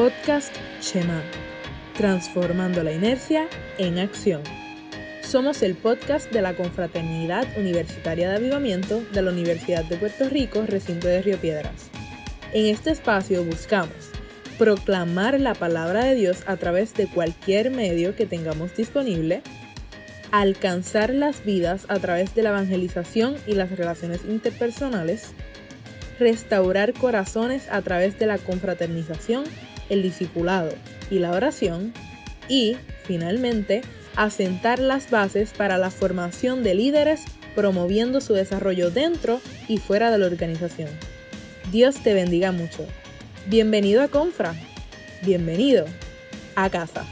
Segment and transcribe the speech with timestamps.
[0.00, 1.20] podcast Shema,
[1.94, 4.40] transformando la inercia en acción.
[5.20, 10.64] Somos el podcast de la Confraternidad Universitaria de Avivamiento de la Universidad de Puerto Rico,
[10.66, 11.90] recinto de Río Piedras.
[12.54, 13.92] En este espacio buscamos
[14.56, 19.42] proclamar la palabra de Dios a través de cualquier medio que tengamos disponible,
[20.30, 25.32] alcanzar las vidas a través de la evangelización y las relaciones interpersonales,
[26.18, 29.44] restaurar corazones a través de la confraternización,
[29.90, 30.72] el discipulado
[31.10, 31.92] y la oración,
[32.48, 33.82] y, finalmente,
[34.16, 37.22] asentar las bases para la formación de líderes
[37.54, 40.88] promoviendo su desarrollo dentro y fuera de la organización.
[41.70, 42.86] Dios te bendiga mucho.
[43.46, 44.54] Bienvenido a Confra.
[45.22, 45.86] Bienvenido
[46.56, 47.04] a casa.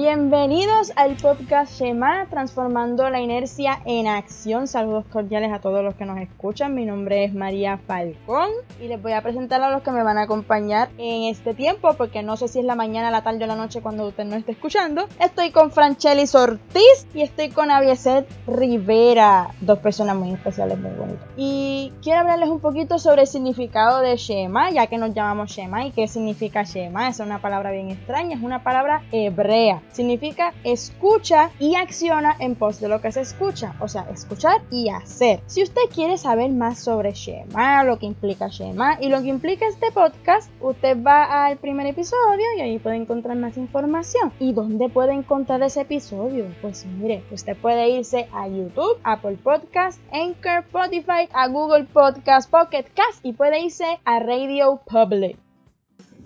[0.00, 4.68] Bienvenidos al podcast Shema, transformando la inercia en acción.
[4.68, 6.72] Saludos cordiales a todos los que nos escuchan.
[6.72, 8.48] Mi nombre es María Falcón
[8.80, 11.94] y les voy a presentar a los que me van a acompañar en este tiempo,
[11.94, 14.36] porque no sé si es la mañana, la tarde o la noche cuando usted no
[14.36, 15.08] esté escuchando.
[15.18, 21.26] Estoy con Franchelis Ortiz y estoy con Avieset Rivera, dos personas muy especiales, muy bonitas.
[21.36, 25.86] Y quiero hablarles un poquito sobre el significado de Shema, ya que nos llamamos Shema
[25.86, 27.08] y qué significa Shema.
[27.08, 32.80] Es una palabra bien extraña, es una palabra hebrea significa escucha y acciona en pos
[32.80, 35.40] de lo que se escucha, o sea, escuchar y hacer.
[35.46, 39.66] Si usted quiere saber más sobre Shema, lo que implica Shema y lo que implica
[39.66, 44.32] este podcast, usted va al primer episodio y ahí puede encontrar más información.
[44.38, 46.46] ¿Y dónde puede encontrar ese episodio?
[46.60, 52.84] Pues mire, usted puede irse a YouTube, Apple Podcast, Anchor, Spotify, a Google Podcast, Pocket
[52.94, 55.47] Cast y puede irse a Radio Public.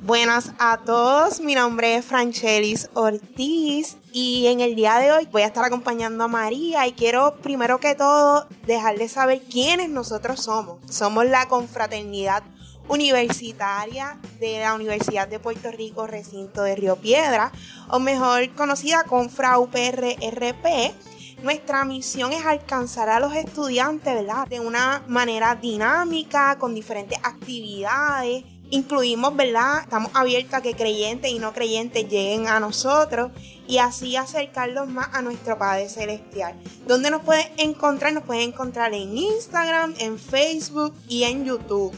[0.05, 5.43] Buenas a todos, mi nombre es Franchelis Ortiz y en el día de hoy voy
[5.43, 10.79] a estar acompañando a María y quiero primero que todo dejarles saber quiénes nosotros somos.
[10.91, 12.43] Somos la confraternidad
[12.89, 17.53] universitaria de la Universidad de Puerto Rico, recinto de Río Piedra,
[17.89, 20.67] o mejor conocida como FRAUPRRP.
[21.45, 24.49] Nuestra misión es alcanzar a los estudiantes, ¿verdad?
[24.49, 29.83] De una manera dinámica, con diferentes actividades incluimos, ¿verdad?
[29.83, 33.31] Estamos abiertos a que creyentes y no creyentes lleguen a nosotros
[33.69, 36.55] y así acercarlos más a nuestro Padre Celestial.
[36.89, 38.15] ¿Dónde nos pueden encontrar?
[38.15, 41.93] Nos pueden encontrar en Instagram, en Facebook y en YouTube.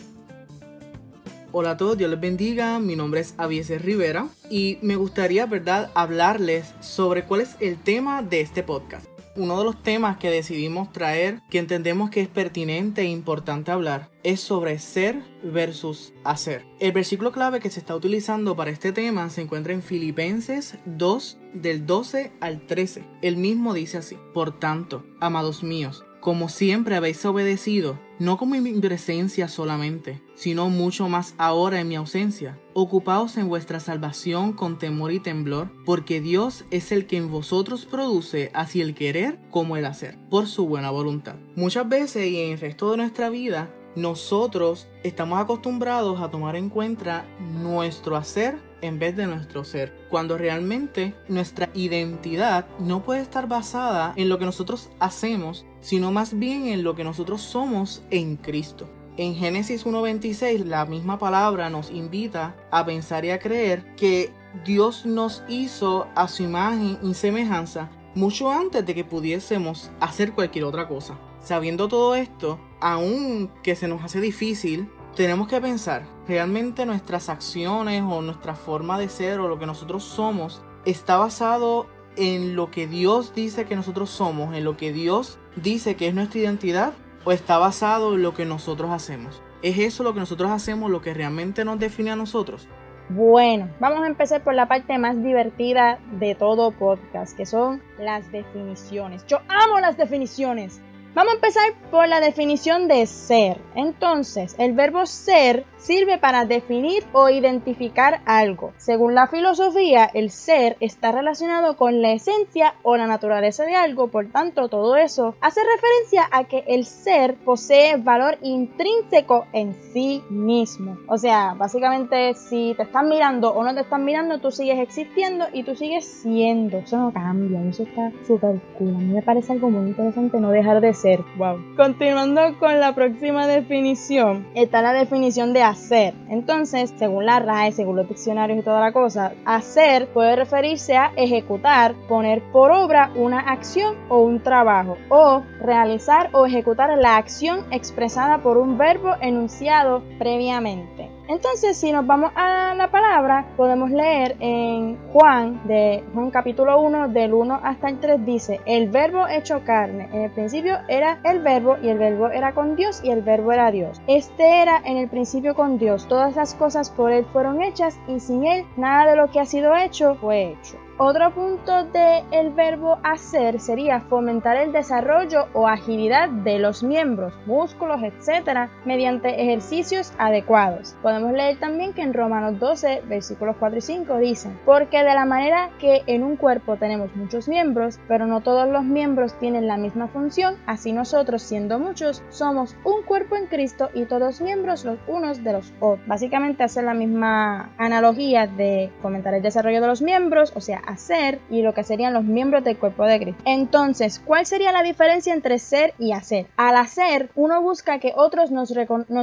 [1.52, 2.80] Hola a todos, Dios les bendiga.
[2.80, 8.22] Mi nombre es Avieses Rivera y me gustaría, ¿verdad?, hablarles sobre cuál es el tema
[8.22, 13.02] de este podcast uno de los temas que decidimos traer, que entendemos que es pertinente
[13.02, 16.64] e importante hablar, es sobre ser versus hacer.
[16.78, 21.38] El versículo clave que se está utilizando para este tema se encuentra en Filipenses 2
[21.54, 23.04] del 12 al 13.
[23.22, 28.62] El mismo dice así, por tanto, amados míos, como siempre habéis obedecido, no como en
[28.62, 32.58] mi presencia solamente, sino mucho más ahora en mi ausencia.
[32.72, 37.86] Ocupaos en vuestra salvación con temor y temblor, porque Dios es el que en vosotros
[37.86, 41.36] produce así el querer como el hacer, por su buena voluntad.
[41.56, 46.68] Muchas veces y en el resto de nuestra vida, nosotros estamos acostumbrados a tomar en
[46.68, 53.48] cuenta nuestro hacer en vez de nuestro ser, cuando realmente nuestra identidad no puede estar
[53.48, 58.36] basada en lo que nosotros hacemos, sino más bien en lo que nosotros somos en
[58.36, 58.86] Cristo.
[59.16, 64.32] En Génesis 1.26 la misma palabra nos invita a pensar y a creer que
[64.64, 70.64] Dios nos hizo a su imagen y semejanza mucho antes de que pudiésemos hacer cualquier
[70.64, 71.16] otra cosa.
[71.44, 78.02] Sabiendo todo esto, aun que se nos hace difícil, tenemos que pensar, ¿realmente nuestras acciones
[78.02, 82.86] o nuestra forma de ser o lo que nosotros somos está basado en lo que
[82.86, 86.94] Dios dice que nosotros somos, en lo que Dios dice que es nuestra identidad
[87.26, 89.42] o está basado en lo que nosotros hacemos?
[89.60, 92.68] ¿Es eso lo que nosotros hacemos lo que realmente nos define a nosotros?
[93.10, 98.32] Bueno, vamos a empezar por la parte más divertida de todo podcast, que son las
[98.32, 99.26] definiciones.
[99.26, 100.80] Yo amo las definiciones.
[101.14, 103.60] Vamos a empezar por la definición de ser.
[103.76, 108.72] Entonces, el verbo ser sirve para definir o identificar algo.
[108.78, 114.08] Según la filosofía, el ser está relacionado con la esencia o la naturaleza de algo,
[114.08, 120.22] por tanto, todo eso hace referencia a que el ser posee valor intrínseco en sí
[120.30, 120.96] mismo.
[121.06, 125.46] O sea, básicamente, si te están mirando o no te están mirando, tú sigues existiendo
[125.52, 126.78] y tú sigues siendo.
[126.78, 128.94] Eso no cambia, eso está súper cool.
[128.94, 131.20] A mí me parece algo muy interesante no dejar de ser.
[131.36, 131.58] Wow.
[131.76, 136.14] Continuando con la próxima definición, está la definición de hacer.
[136.28, 141.12] Entonces, según la RAE, según los diccionarios y toda la cosa, hacer puede referirse a
[141.16, 147.66] ejecutar, poner por obra una acción o un trabajo, o realizar o ejecutar la acción
[147.72, 150.93] expresada por un verbo enunciado previamente.
[151.26, 157.08] Entonces, si nos vamos a la palabra, podemos leer en Juan, de Juan capítulo 1,
[157.08, 160.10] del 1 hasta el 3, dice, el verbo hecho carne.
[160.12, 163.52] En el principio era el verbo y el verbo era con Dios y el verbo
[163.52, 164.02] era Dios.
[164.06, 166.06] Este era en el principio con Dios.
[166.08, 169.46] Todas las cosas por él fueron hechas y sin él nada de lo que ha
[169.46, 170.83] sido hecho fue hecho.
[170.96, 178.00] Otro punto del verbo hacer sería fomentar el desarrollo o agilidad de los miembros, músculos,
[178.00, 180.94] etc., mediante ejercicios adecuados.
[181.02, 185.24] Podemos leer también que en Romanos 12, versículos 4 y 5 dicen, porque de la
[185.24, 189.76] manera que en un cuerpo tenemos muchos miembros, pero no todos los miembros tienen la
[189.76, 195.00] misma función, así nosotros, siendo muchos, somos un cuerpo en Cristo y todos miembros los
[195.08, 196.06] unos de los otros.
[196.06, 201.40] Básicamente hace la misma analogía de fomentar el desarrollo de los miembros, o sea, hacer
[201.50, 203.42] y lo que serían los miembros del cuerpo de Cristo.
[203.44, 206.46] Entonces, ¿cuál sería la diferencia entre ser y hacer?
[206.56, 208.70] Al hacer, uno busca que otros nos,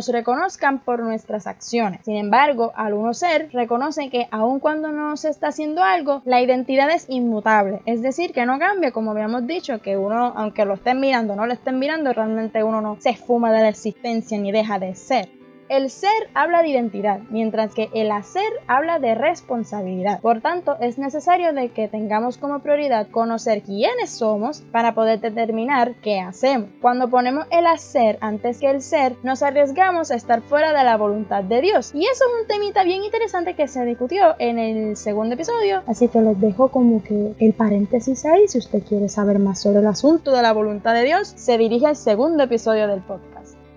[0.08, 2.02] reconozcan por nuestras acciones.
[2.04, 6.42] Sin embargo, al uno ser, reconoce que aun cuando no se está haciendo algo, la
[6.42, 7.82] identidad es inmutable.
[7.86, 11.46] Es decir, que no cambia, como habíamos dicho, que uno, aunque lo estén mirando no
[11.46, 15.41] lo estén mirando, realmente uno no se esfuma de la existencia ni deja de ser.
[15.72, 20.20] El ser habla de identidad, mientras que el hacer habla de responsabilidad.
[20.20, 25.94] Por tanto, es necesario de que tengamos como prioridad conocer quiénes somos para poder determinar
[26.02, 26.68] qué hacemos.
[26.82, 30.98] Cuando ponemos el hacer antes que el ser, nos arriesgamos a estar fuera de la
[30.98, 31.92] voluntad de Dios.
[31.96, 35.84] Y eso es un temita bien interesante que se discutió en el segundo episodio.
[35.88, 38.46] Así que les dejo como que el paréntesis ahí.
[38.50, 41.88] Si usted quiere saber más sobre el asunto de la voluntad de Dios, se dirige
[41.88, 43.31] al segundo episodio del podcast.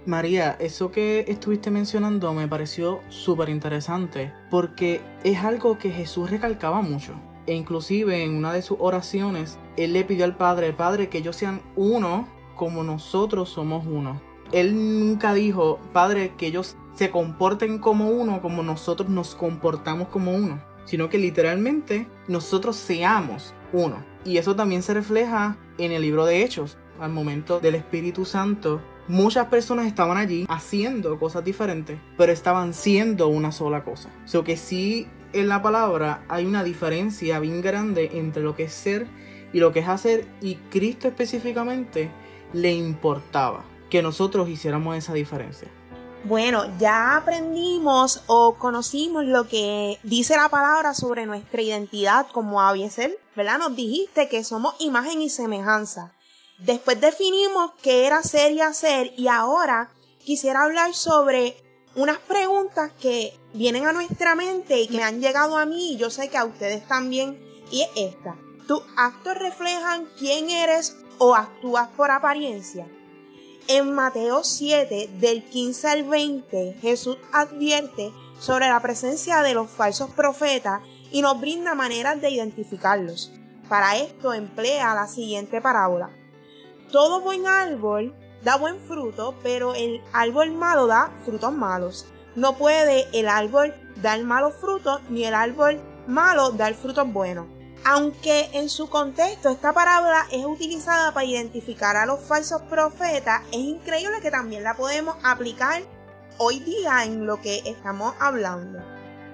[0.06, 6.82] María, eso que estuviste mencionando me pareció súper interesante porque es algo que Jesús recalcaba
[6.82, 7.14] mucho.
[7.46, 11.36] E inclusive en una de sus oraciones, Él le pidió al Padre, Padre, que ellos
[11.36, 14.20] sean uno como nosotros somos uno.
[14.52, 20.34] Él nunca dijo, Padre, que ellos se comporten como uno como nosotros nos comportamos como
[20.34, 24.04] uno, sino que literalmente nosotros seamos uno.
[24.24, 28.80] Y eso también se refleja en el libro de Hechos, al momento del Espíritu Santo
[29.08, 34.10] muchas personas estaban allí haciendo cosas diferentes, pero estaban siendo una sola cosa.
[34.24, 38.64] O sea que sí, en la palabra hay una diferencia bien grande entre lo que
[38.64, 39.06] es ser
[39.52, 42.10] y lo que es hacer, y Cristo específicamente
[42.52, 45.68] le importaba que nosotros hiciéramos esa diferencia.
[46.24, 52.58] Bueno, ya aprendimos o conocimos lo que dice la palabra sobre nuestra identidad como
[52.88, 53.58] ser, ¿verdad?
[53.58, 56.12] Nos dijiste que somos imagen y semejanza.
[56.64, 61.58] Después definimos qué era ser y hacer y ahora quisiera hablar sobre
[61.94, 65.96] unas preguntas que vienen a nuestra mente y que me han llegado a mí y
[65.98, 67.38] yo sé que a ustedes también
[67.70, 68.36] y es esta.
[68.66, 72.88] ¿Tus actos reflejan quién eres o actúas por apariencia?
[73.68, 78.10] En Mateo 7, del 15 al 20, Jesús advierte
[78.40, 80.80] sobre la presencia de los falsos profetas
[81.12, 83.32] y nos brinda maneras de identificarlos.
[83.68, 86.23] Para esto emplea la siguiente parábola
[86.94, 92.06] todo buen árbol da buen fruto, pero el árbol malo da frutos malos.
[92.36, 97.48] No puede el árbol dar malos frutos, ni el árbol malo dar frutos buenos.
[97.84, 103.58] Aunque en su contexto esta parábola es utilizada para identificar a los falsos profetas, es
[103.58, 105.82] increíble que también la podemos aplicar
[106.38, 108.78] hoy día en lo que estamos hablando.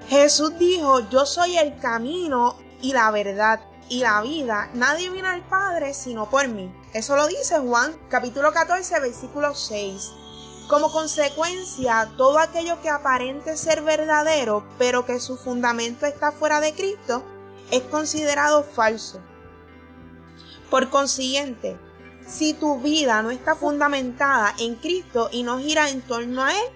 [0.09, 4.71] Jesús dijo, yo soy el camino y la verdad y la vida.
[4.73, 6.73] Nadie viene al Padre sino por mí.
[6.95, 10.13] Eso lo dice Juan capítulo 14 versículo 6.
[10.69, 16.73] Como consecuencia, todo aquello que aparente ser verdadero, pero que su fundamento está fuera de
[16.73, 17.25] Cristo,
[17.73, 19.21] es considerado falso.
[20.71, 21.77] Por consiguiente,
[22.29, 26.67] si tu vida no está fundamentada en Cristo y no gira en torno a Él,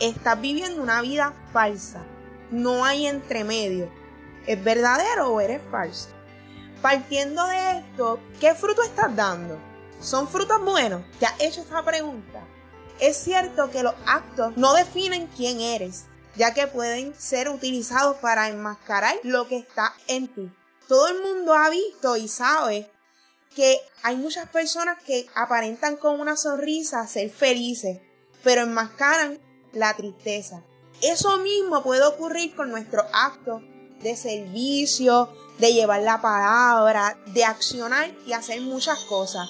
[0.00, 2.04] estás viviendo una vida falsa.
[2.50, 3.88] No hay entremedio.
[4.48, 6.08] ¿Es verdadero o eres falso?
[6.84, 9.58] Partiendo de esto, ¿qué fruto estás dando?
[10.02, 11.02] ¿Son frutos buenos?
[11.18, 12.46] ¿Te has hecho esta pregunta?
[13.00, 16.04] Es cierto que los actos no definen quién eres,
[16.36, 20.52] ya que pueden ser utilizados para enmascarar lo que está en ti.
[20.86, 22.90] Todo el mundo ha visto y sabe
[23.56, 28.02] que hay muchas personas que aparentan con una sonrisa ser felices,
[28.42, 29.38] pero enmascaran
[29.72, 30.62] la tristeza.
[31.00, 33.62] Eso mismo puede ocurrir con nuestros actos
[34.02, 39.48] de servicio, de llevar la palabra, de accionar y hacer muchas cosas.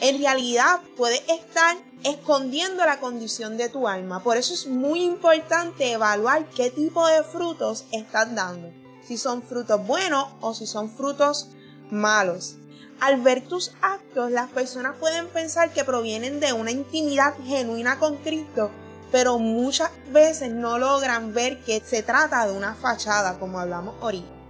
[0.00, 4.20] en realidad puede estar escondiendo la condición de tu alma.
[4.20, 8.72] Por eso es muy importante evaluar qué tipo de frutos estás dando.
[9.06, 11.50] Si son frutos buenos o si son frutos
[11.90, 12.56] malos.
[13.00, 18.16] Al ver tus actos, las personas pueden pensar que provienen de una intimidad genuina con
[18.16, 18.70] Cristo,
[19.10, 24.41] pero muchas veces no logran ver que se trata de una fachada, como hablamos ahorita.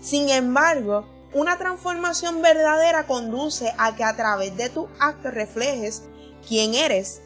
[0.00, 6.02] Sin embargo, una transformación verdadera conduce a que a través de tus actos reflejes
[6.46, 7.22] quién eres,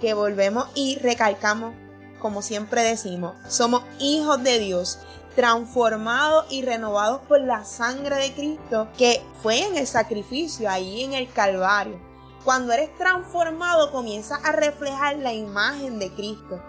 [0.00, 1.74] que volvemos y recalcamos,
[2.18, 4.98] como siempre decimos, somos hijos de Dios,
[5.36, 11.14] transformados y renovados por la sangre de Cristo que fue en el sacrificio ahí en
[11.14, 12.00] el Calvario.
[12.44, 16.60] Cuando eres transformado comienzas a reflejar la imagen de Cristo.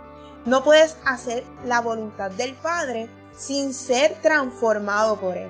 [0.46, 3.10] No puedes hacer la voluntad del Padre
[3.42, 5.50] sin ser transformado por Él.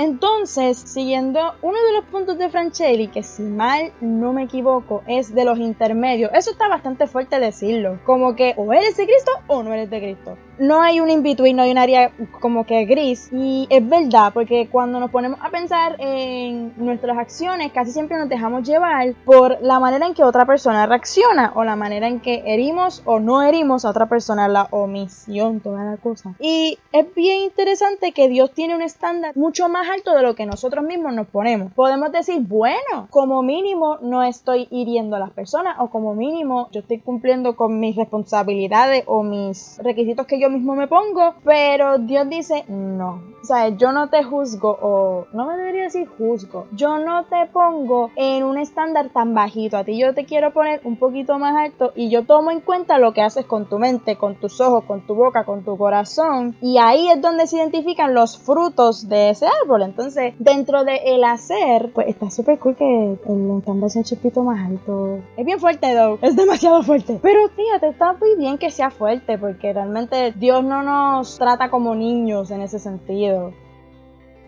[0.00, 5.34] Entonces, siguiendo uno de los puntos de Franchelli, que si mal no me equivoco, es
[5.34, 6.30] de los intermedios.
[6.32, 7.98] Eso está bastante fuerte decirlo.
[8.06, 11.56] Como que o eres de Cristo o no eres de Cristo no hay un in-between,
[11.56, 13.30] no hay un área como que gris.
[13.32, 18.28] Y es verdad, porque cuando nos ponemos a pensar en nuestras acciones, casi siempre nos
[18.28, 22.42] dejamos llevar por la manera en que otra persona reacciona o la manera en que
[22.46, 26.34] herimos o no herimos a otra persona, la omisión, toda la cosa.
[26.38, 30.46] Y es bien interesante que Dios tiene un estándar mucho más alto de lo que
[30.46, 31.72] nosotros mismos nos ponemos.
[31.72, 36.80] Podemos decir, bueno, como mínimo no estoy hiriendo a las personas o como mínimo yo
[36.80, 42.28] estoy cumpliendo con mis responsabilidades o mis requisitos que yo mismo me pongo, pero Dios
[42.28, 43.22] dice, no.
[43.42, 46.66] O sea, yo no te juzgo o no me debería decir juzgo.
[46.72, 49.78] Yo no te pongo en un estándar tan bajito.
[49.78, 52.98] A ti yo te quiero poner un poquito más alto y yo tomo en cuenta
[52.98, 56.56] lo que haces con tu mente, con tus ojos, con tu boca, con tu corazón.
[56.60, 59.69] Y ahí es donde se identifican los frutos de ese árbol.
[59.78, 64.66] Entonces, dentro de hacer, pues está súper cool que el estándar sea un chipito más
[64.66, 65.20] alto.
[65.36, 66.18] Es bien fuerte, though.
[66.22, 67.18] Es demasiado fuerte.
[67.22, 71.94] Pero fíjate, está muy bien que sea fuerte porque realmente Dios no nos trata como
[71.94, 73.52] niños en ese sentido.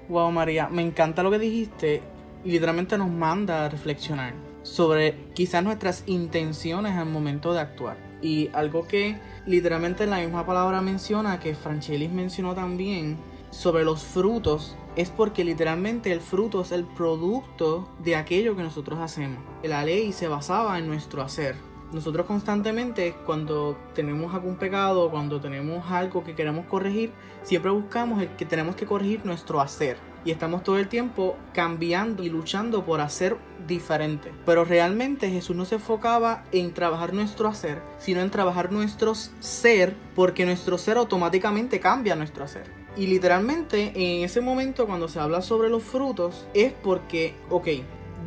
[0.08, 2.02] Wow, María, me encanta lo que dijiste
[2.44, 7.96] literalmente nos manda a reflexionar sobre quizás nuestras intenciones al momento de actuar.
[8.20, 13.16] Y algo que literalmente la misma palabra menciona, que Franchelis mencionó también,
[13.50, 18.99] sobre los frutos, es porque literalmente el fruto es el producto de aquello que nosotros
[19.00, 19.38] hacemos.
[19.62, 21.56] La ley se basaba en nuestro hacer
[21.92, 28.28] nosotros constantemente cuando tenemos algún pecado, cuando tenemos algo que queremos corregir, siempre buscamos el
[28.30, 29.99] que tenemos que corregir nuestro hacer.
[30.25, 34.32] Y estamos todo el tiempo cambiando y luchando por hacer diferente.
[34.46, 39.94] Pero realmente Jesús no se enfocaba en trabajar nuestro hacer, sino en trabajar nuestro ser,
[40.14, 42.81] porque nuestro ser automáticamente cambia nuestro hacer.
[42.96, 47.68] Y literalmente en ese momento cuando se habla sobre los frutos es porque, ok,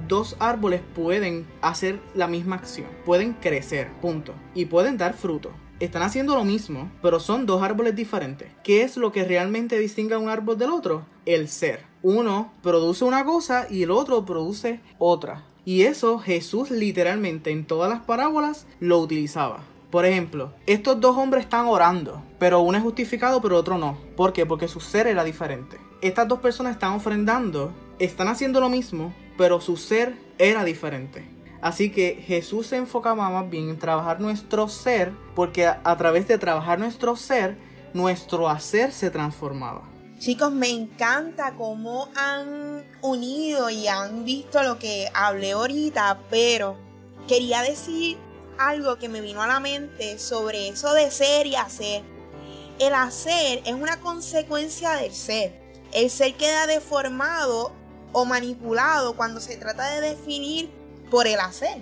[0.07, 5.51] dos árboles pueden hacer la misma acción, pueden crecer, punto, y pueden dar fruto.
[5.79, 8.49] Están haciendo lo mismo, pero son dos árboles diferentes.
[8.63, 11.05] ¿Qué es lo que realmente distingue a un árbol del otro?
[11.25, 11.81] El ser.
[12.01, 15.43] Uno produce una cosa y el otro produce otra.
[15.65, 19.63] Y eso Jesús literalmente en todas las parábolas lo utilizaba.
[19.91, 23.97] Por ejemplo, estos dos hombres están orando, pero uno es justificado pero otro no.
[24.15, 24.45] ¿Por qué?
[24.45, 25.77] Porque su ser era diferente.
[26.01, 31.35] Estas dos personas están ofrendando, están haciendo lo mismo, pero su ser era diferente.
[31.61, 36.37] Así que Jesús se enfocaba más bien en trabajar nuestro ser, porque a, través de
[36.37, 37.57] trabajar nuestro ser,
[37.93, 39.81] nuestro hacer se transformaba.
[40.19, 46.77] Chicos, me encanta cómo han unido y han visto lo que hablé ahorita, pero
[47.27, 48.17] quería decir
[48.57, 52.03] algo que me vino a la mente sobre eso de ser y hacer.
[52.79, 55.61] El hacer es una consecuencia del ser.
[55.91, 57.71] El ser queda deformado
[58.11, 60.69] o manipulado cuando se trata de definir
[61.09, 61.81] por el hacer.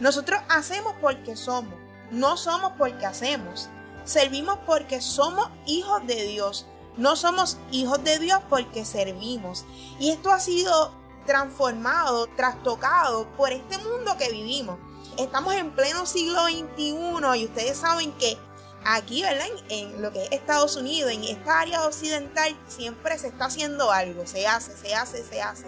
[0.00, 1.74] Nosotros hacemos porque somos,
[2.10, 3.68] no somos porque hacemos.
[4.04, 6.66] Servimos porque somos hijos de Dios,
[6.96, 9.64] no somos hijos de Dios porque servimos.
[9.98, 10.92] Y esto ha sido
[11.26, 14.78] transformado, trastocado por este mundo que vivimos.
[15.18, 16.94] Estamos en pleno siglo XXI
[17.40, 18.38] y ustedes saben que
[18.84, 19.48] aquí, ¿verdad?
[19.68, 24.28] En, lo que es Estados Unidos, en esta área occidental, siempre se está haciendo algo,
[24.28, 25.66] se hace, se hace, se hace.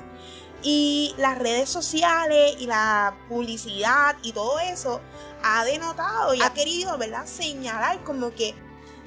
[0.63, 5.01] Y las redes sociales y la publicidad y todo eso
[5.43, 7.27] ha denotado y ha querido, ¿verdad?
[7.27, 8.55] Señalar como que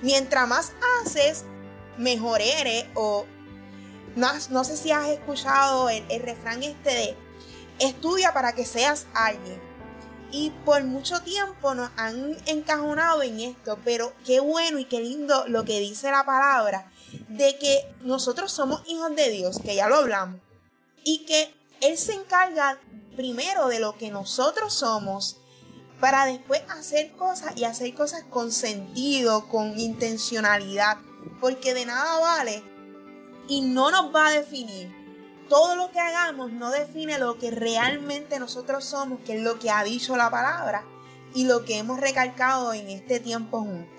[0.02, 0.74] mientras más
[1.06, 1.46] haces,
[1.98, 2.84] mejor eres.
[2.96, 3.26] O
[4.18, 7.18] no, sé si has escuchado el refrán este de
[7.80, 9.63] estudia para que seas alguien
[10.34, 15.48] y por mucho tiempo nos han encajonado en esto, pero qué bueno y qué lindo
[15.48, 16.92] lo que dice la palabra
[17.30, 20.42] de que nosotros somos hijos de Dios, que ya lo hablamos,
[21.04, 22.80] y que Él se encarga
[23.16, 25.38] primero de lo que nosotros somos
[26.00, 30.98] para después hacer cosas y hacer cosas con sentido, con intencionalidad,
[31.40, 32.64] porque de nada vale
[33.48, 35.03] y no nos va a definir.
[35.50, 39.70] Todo lo que hagamos no define lo que realmente nosotros somos, que es lo que
[39.70, 40.86] ha dicho la palabra
[41.34, 43.93] y lo que hemos recalcado en este tiempo juntos.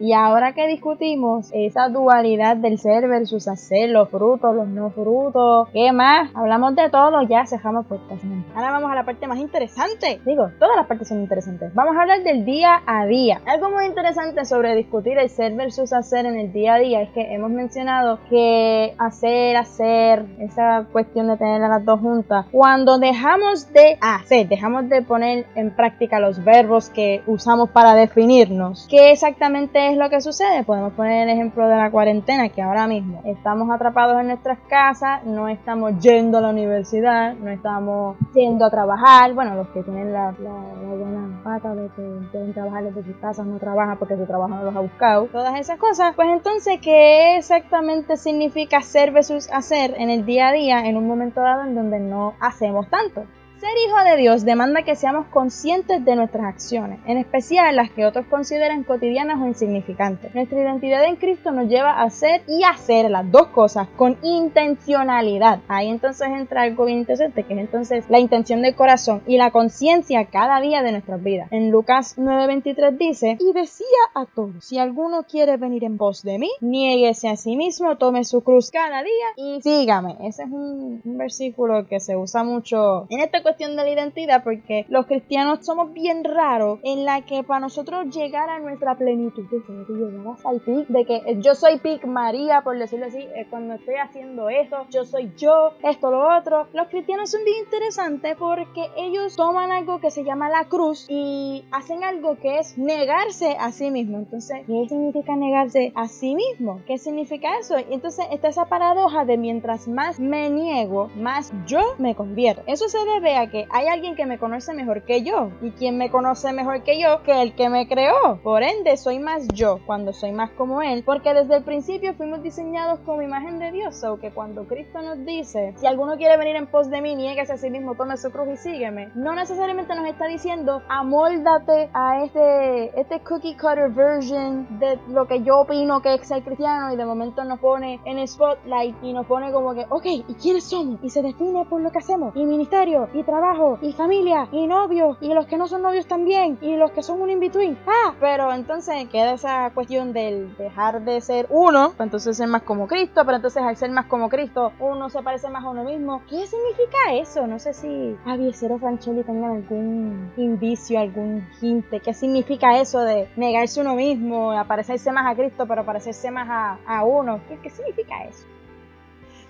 [0.00, 5.68] Y ahora que discutimos esa dualidad del ser versus hacer, los frutos, los no frutos,
[5.72, 6.30] ¿qué más?
[6.34, 8.22] Hablamos de todo, ya cerramos podcast.
[8.54, 10.20] Ahora vamos a la parte más interesante.
[10.24, 11.74] Digo, todas las partes son interesantes.
[11.74, 13.40] Vamos a hablar del día a día.
[13.46, 17.10] Algo muy interesante sobre discutir el ser versus hacer en el día a día es
[17.10, 22.98] que hemos mencionado que hacer, hacer, esa cuestión de tener a las dos juntas, cuando
[22.98, 29.10] dejamos de hacer, dejamos de poner en práctica los verbos que usamos para definirnos, ¿qué
[29.10, 30.64] exactamente es lo que sucede?
[30.64, 35.24] Podemos poner el ejemplo de la cuarentena, que ahora mismo estamos atrapados en nuestras casas,
[35.24, 39.32] no estamos yendo a la universidad, no estamos yendo a trabajar.
[39.34, 42.02] Bueno, los que tienen la, buena pata de que
[42.32, 45.26] deben trabajar desde sus casas no trabajan porque su trabajo no los ha buscado.
[45.26, 46.14] Todas esas cosas.
[46.14, 51.06] Pues entonces, ¿qué exactamente significa ser versus hacer en el día a día en un
[51.06, 53.24] momento dado en donde no hacemos tanto?
[53.60, 58.06] Ser hijo de Dios demanda que seamos conscientes de nuestras acciones, en especial las que
[58.06, 60.32] otros consideran cotidianas o insignificantes.
[60.32, 65.58] Nuestra identidad en Cristo nos lleva a ser y hacer las dos cosas con intencionalidad.
[65.66, 69.50] Ahí entonces entra algo bien interesante, que es entonces la intención del corazón y la
[69.50, 71.48] conciencia cada día de nuestras vidas.
[71.50, 76.38] En Lucas 9:23 dice, y decía a todos, si alguno quiere venir en pos de
[76.38, 80.16] mí, niéguese a sí mismo, tome su cruz cada día y sígame.
[80.20, 84.44] Ese es un, un versículo que se usa mucho en este cuestión de la identidad
[84.44, 89.44] porque los cristianos somos bien raros en la que para nosotros llegar a nuestra plenitud,
[89.48, 93.94] llegar al pic, de que yo soy pic María, por decirlo así, eh, cuando estoy
[93.94, 96.68] haciendo esto, yo soy yo, esto, lo otro.
[96.74, 101.64] Los cristianos son bien interesantes porque ellos toman algo que se llama la cruz y
[101.70, 104.18] hacen algo que es negarse a sí mismo.
[104.18, 106.82] Entonces, ¿qué significa negarse a sí mismo?
[106.86, 107.78] ¿Qué significa eso?
[107.78, 112.62] Y entonces está esa paradoja de mientras más me niego, más yo me convierto.
[112.66, 115.50] Eso se debe que hay alguien que me conoce mejor que yo.
[115.62, 118.40] Y quien me conoce mejor que yo que el que me creó.
[118.42, 122.42] Por ende, soy más yo cuando soy más como él, porque desde el principio fuimos
[122.42, 126.56] diseñados como imagen de Dios, o que cuando Cristo nos dice, si alguno quiere venir
[126.56, 129.94] en pos de mí, nieguese a sí mismo, tome su cruz y sígueme, no necesariamente
[129.94, 136.00] nos está diciendo, amóldate a este, este cookie cutter version de lo que yo opino
[136.02, 136.92] que es ser cristiano.
[136.92, 140.64] Y de momento nos pone en spotlight y nos pone como que, ok, ¿y quiénes
[140.64, 140.98] somos?
[141.02, 145.18] Y se define por lo que hacemos, y ministerio, y trabajo, y familia, y novios,
[145.20, 147.78] y los que no son novios también, y los que son un in-between.
[147.86, 152.88] Ah, pero entonces queda esa cuestión del dejar de ser uno, entonces ser más como
[152.88, 156.22] Cristo, pero entonces al ser más como Cristo, uno se parece más a uno mismo.
[156.28, 157.46] ¿Qué significa eso?
[157.46, 162.00] No sé si Aviesero o Francheli tengan algún indicio, algún hinte.
[162.00, 166.78] ¿Qué significa eso de negarse uno mismo, parecerse más a Cristo, pero parecerse más a,
[166.86, 167.40] a uno?
[167.48, 168.46] ¿Qué, ¿Qué significa eso?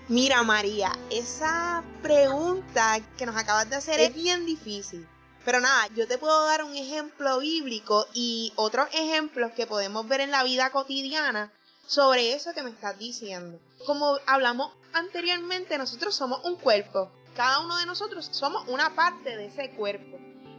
[0.09, 5.07] Mira María, esa pregunta que nos acabas de hacer es bien difícil.
[5.45, 10.21] Pero nada, yo te puedo dar un ejemplo bíblico y otros ejemplos que podemos ver
[10.21, 11.51] en la vida cotidiana
[11.85, 13.59] sobre eso que me estás diciendo.
[13.85, 17.11] Como hablamos anteriormente, nosotros somos un cuerpo.
[17.35, 20.17] Cada uno de nosotros somos una parte de ese cuerpo.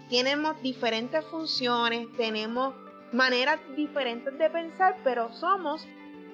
[0.09, 2.73] Tenemos diferentes funciones, tenemos
[3.13, 5.83] maneras diferentes de pensar, pero somos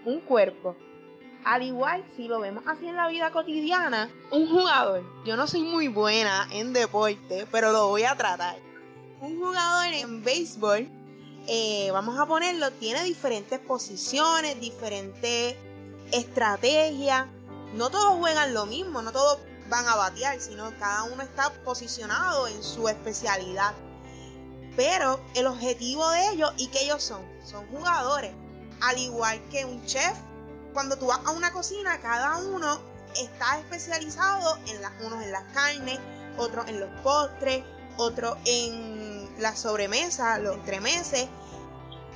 [0.05, 0.77] un cuerpo.
[1.47, 5.63] Al igual, si lo vemos así en la vida cotidiana, un jugador, yo no soy
[5.63, 8.57] muy buena en deporte, pero lo voy a tratar.
[9.21, 10.89] Un jugador en béisbol,
[11.47, 15.55] eh, vamos a ponerlo, tiene diferentes posiciones, diferentes
[16.11, 17.29] estrategias.
[17.75, 22.49] No todos juegan lo mismo, no todos van a batear, sino cada uno está posicionado
[22.49, 23.73] en su especialidad.
[24.75, 28.33] Pero el objetivo de ellos y que ellos son, son jugadores.
[28.81, 30.17] Al igual que un chef
[30.77, 32.79] cuando tú vas a una cocina, cada uno
[33.19, 35.99] está especializado en las, unos en las carnes,
[36.37, 37.65] otros en los postres,
[37.97, 41.29] otros en la sobremesa, los entremeses.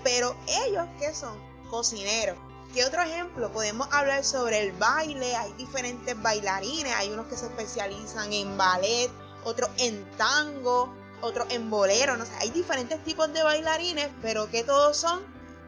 [0.04, 1.38] Pero ellos, ¿qué son?
[1.70, 2.36] Cocineros.
[2.74, 3.50] ¿Qué otro ejemplo?
[3.50, 5.34] Podemos hablar sobre el baile.
[5.36, 6.92] Hay diferentes bailarines.
[6.96, 9.10] Hay unos que se especializan en ballet,
[9.42, 12.18] otros en tango, otros en bolero.
[12.18, 15.22] No sé, hay diferentes tipos de bailarines, pero que todos son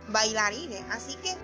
[0.09, 0.85] bailarines.
[0.91, 1.35] Así que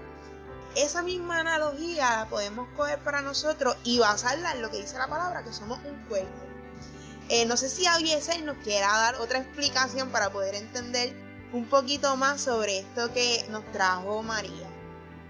[0.82, 5.08] esa misma analogía la podemos coger para nosotros y basarla en lo que dice la
[5.08, 6.28] palabra, que somos un cuerpo.
[7.28, 11.12] Eh, no sé si Avieser nos quiera dar otra explicación para poder entender
[11.52, 14.66] un poquito más sobre esto que nos trajo María.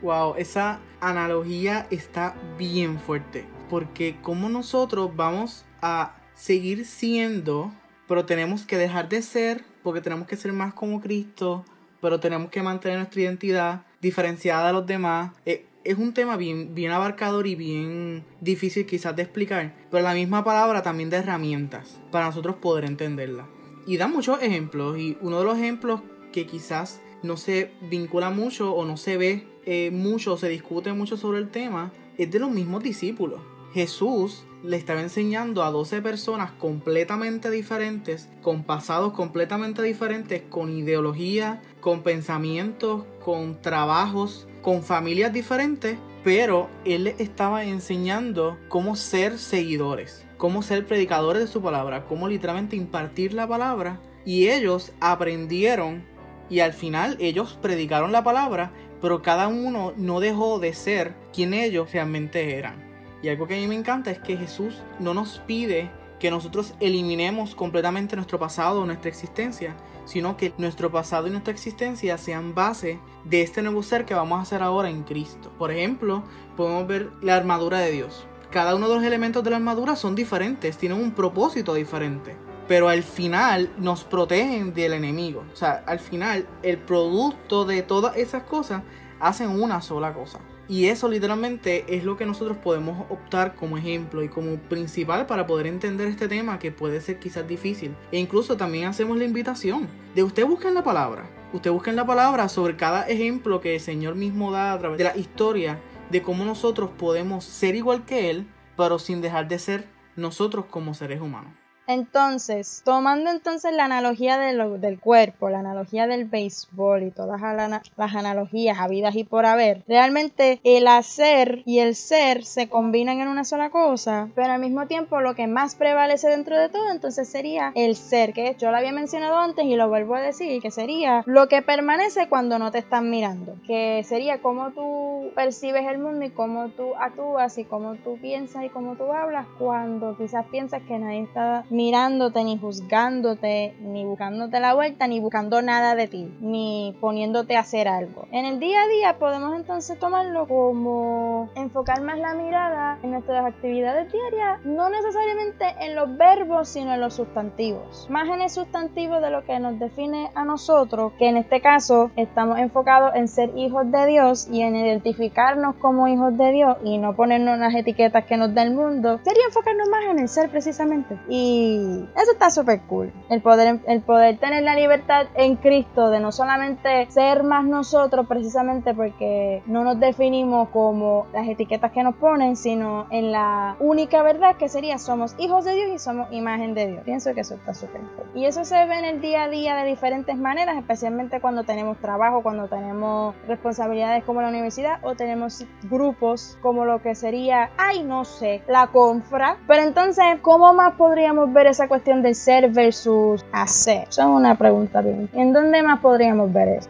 [0.02, 7.72] Wow, esa analogía está bien fuerte, porque como nosotros vamos a seguir siendo,
[8.06, 11.64] pero tenemos que dejar de ser porque tenemos que ser más como Cristo,
[12.00, 15.32] pero tenemos que mantener nuestra identidad diferenciada de los demás.
[15.46, 20.44] Eh, es un tema bien, abarcador y bien difícil quizás de explicar, pero la misma
[20.44, 23.48] palabra también de herramientas para nosotros poder entenderla.
[23.86, 28.74] Y da muchos ejemplos y uno de los ejemplos que quizás no se vincula mucho
[28.74, 32.38] o no se ve eh, mucho o se discute mucho sobre el tema es de
[32.38, 33.40] los mismos discípulos.
[33.72, 41.62] Jesús le estaba enseñando a 12 personas completamente diferentes, con pasados completamente diferentes, con ideología,
[41.80, 50.26] con pensamientos, con trabajos, con familias diferentes, pero él les estaba enseñando cómo ser seguidores,
[50.38, 56.04] cómo ser predicadores de su palabra, cómo literalmente impartir la palabra, y ellos aprendieron
[56.50, 61.54] y al final ellos predicaron la palabra, pero cada uno no dejó de ser quien
[61.54, 62.87] ellos realmente eran.
[63.22, 66.74] Y algo que a mí me encanta es que Jesús no nos pide que nosotros
[66.80, 72.54] eliminemos completamente nuestro pasado o nuestra existencia, sino que nuestro pasado y nuestra existencia sean
[72.54, 75.52] base de este nuevo ser que vamos a hacer ahora en Cristo.
[75.58, 76.24] Por ejemplo,
[76.56, 78.26] podemos ver la armadura de Dios.
[78.50, 82.36] Cada uno de los elementos de la armadura son diferentes, tienen un propósito diferente
[82.68, 85.42] pero al final nos protegen del enemigo.
[85.52, 88.82] O sea, al final el producto de todas esas cosas
[89.18, 90.38] hacen una sola cosa.
[90.68, 95.46] Y eso literalmente es lo que nosotros podemos optar como ejemplo y como principal para
[95.46, 97.96] poder entender este tema que puede ser quizás difícil.
[98.12, 101.30] E incluso también hacemos la invitación de usted busquen la palabra.
[101.54, 105.04] Usted busquen la palabra sobre cada ejemplo que el Señor mismo da a través de
[105.04, 109.88] la historia de cómo nosotros podemos ser igual que Él, pero sin dejar de ser
[110.16, 111.57] nosotros como seres humanos.
[111.88, 118.78] Entonces, tomando entonces la analogía del cuerpo, la analogía del béisbol y todas las analogías
[118.78, 123.70] habidas y por haber, realmente el hacer y el ser se combinan en una sola
[123.70, 127.96] cosa, pero al mismo tiempo lo que más prevalece dentro de todo entonces sería el
[127.96, 131.48] ser, que yo lo había mencionado antes y lo vuelvo a decir, que sería lo
[131.48, 136.30] que permanece cuando no te están mirando, que sería cómo tú percibes el mundo y
[136.30, 140.98] cómo tú actúas y cómo tú piensas y cómo tú hablas cuando quizás piensas que
[140.98, 146.96] nadie está mirándote, ni juzgándote, ni buscándote la vuelta, ni buscando nada de ti, ni
[147.00, 148.26] poniéndote a hacer algo.
[148.32, 153.46] En el día a día podemos entonces tomarlo como enfocar más la mirada en nuestras
[153.46, 158.08] actividades diarias, no necesariamente en los verbos, sino en los sustantivos.
[158.10, 162.10] Más en el sustantivo de lo que nos define a nosotros, que en este caso
[162.16, 166.98] estamos enfocados en ser hijos de Dios y en identificarnos como hijos de Dios y
[166.98, 170.50] no ponernos las etiquetas que nos da el mundo, sería enfocarnos más en el ser
[170.50, 171.16] precisamente.
[171.28, 171.67] Y
[172.16, 173.12] eso está súper cool.
[173.28, 178.26] El poder, el poder tener la libertad en Cristo de no solamente ser más nosotros
[178.26, 184.22] precisamente porque no nos definimos como las etiquetas que nos ponen, sino en la única
[184.22, 187.02] verdad que sería somos hijos de Dios y somos imagen de Dios.
[187.04, 188.26] Pienso que eso está súper cool.
[188.34, 191.98] Y eso se ve en el día a día de diferentes maneras, especialmente cuando tenemos
[191.98, 198.02] trabajo, cuando tenemos responsabilidades como la universidad o tenemos grupos como lo que sería, ay,
[198.02, 199.56] no sé, la confra.
[199.66, 204.08] Pero entonces, ¿cómo más podríamos ver esa cuestión del ser versus hacer?
[204.08, 205.28] Esa es una pregunta bien.
[205.32, 206.88] ¿En dónde más podríamos ver eso?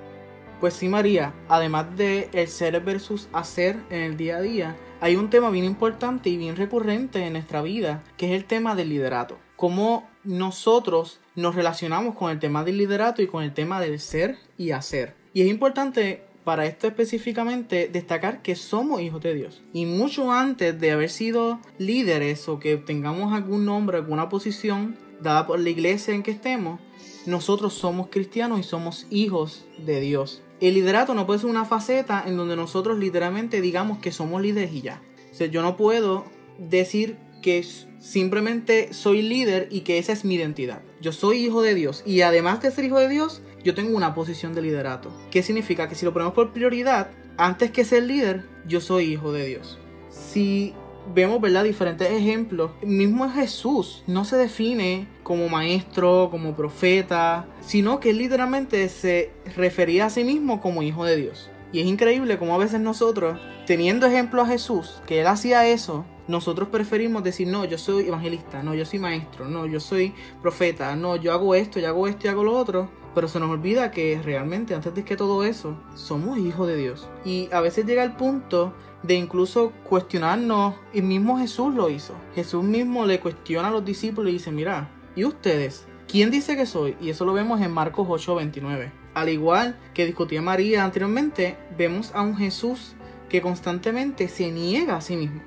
[0.61, 5.15] Pues sí, María, además de el ser versus hacer en el día a día, hay
[5.15, 8.89] un tema bien importante y bien recurrente en nuestra vida, que es el tema del
[8.89, 9.39] liderato.
[9.55, 14.37] Cómo nosotros nos relacionamos con el tema del liderato y con el tema del ser
[14.57, 15.15] y hacer.
[15.33, 19.61] Y es importante para esto específicamente destacar que somos hijos de Dios.
[19.75, 25.47] Y mucho antes de haber sido líderes o que tengamos algún nombre, alguna posición dada
[25.47, 26.81] por la iglesia en que estemos,
[27.27, 30.41] nosotros somos cristianos y somos hijos de Dios.
[30.59, 34.73] El liderato no puede ser una faceta en donde nosotros literalmente digamos que somos líderes
[34.73, 35.03] y ya.
[35.31, 36.25] O sea, yo no puedo
[36.59, 37.63] decir que
[37.99, 40.81] simplemente soy líder y que esa es mi identidad.
[41.03, 44.15] Yo soy hijo de Dios y además de ser hijo de Dios, yo tengo una
[44.15, 45.13] posición de liderato.
[45.31, 45.91] ¿Qué significa?
[45.91, 49.79] Que si lo ponemos por prioridad, antes que ser líder, yo soy hijo de Dios.
[50.09, 50.73] Si
[51.15, 51.65] vemos, ¿verdad?
[51.65, 52.71] Diferentes ejemplos.
[52.81, 60.11] Mismo Jesús no se define como maestro, como profeta, sino que literalmente se refería a
[60.11, 61.51] sí mismo como hijo de Dios.
[61.71, 66.07] Y es increíble como a veces nosotros, teniendo ejemplo a Jesús, que él hacía eso,
[66.27, 70.97] nosotros preferimos decir, no, yo soy evangelista, no, yo soy maestro, no, yo soy profeta,
[70.97, 72.91] no, yo hago esto, yo hago esto y hago lo otro.
[73.19, 77.09] Pero se nos olvida que realmente antes de que todo eso, somos hijos de Dios.
[77.25, 82.15] Y a veces llega el punto de incluso cuestionarnos, y mismo Jesús lo hizo.
[82.37, 85.85] Jesús mismo le cuestiona a los discípulos y dice, mira, ¿y ustedes?
[86.07, 86.95] ¿Quién dice que soy?
[87.01, 88.93] Y eso lo vemos en Marcos 8:29.
[89.15, 92.95] Al igual que discutía María anteriormente, vemos a un Jesús
[93.29, 95.41] que constantemente se niega a sí mismo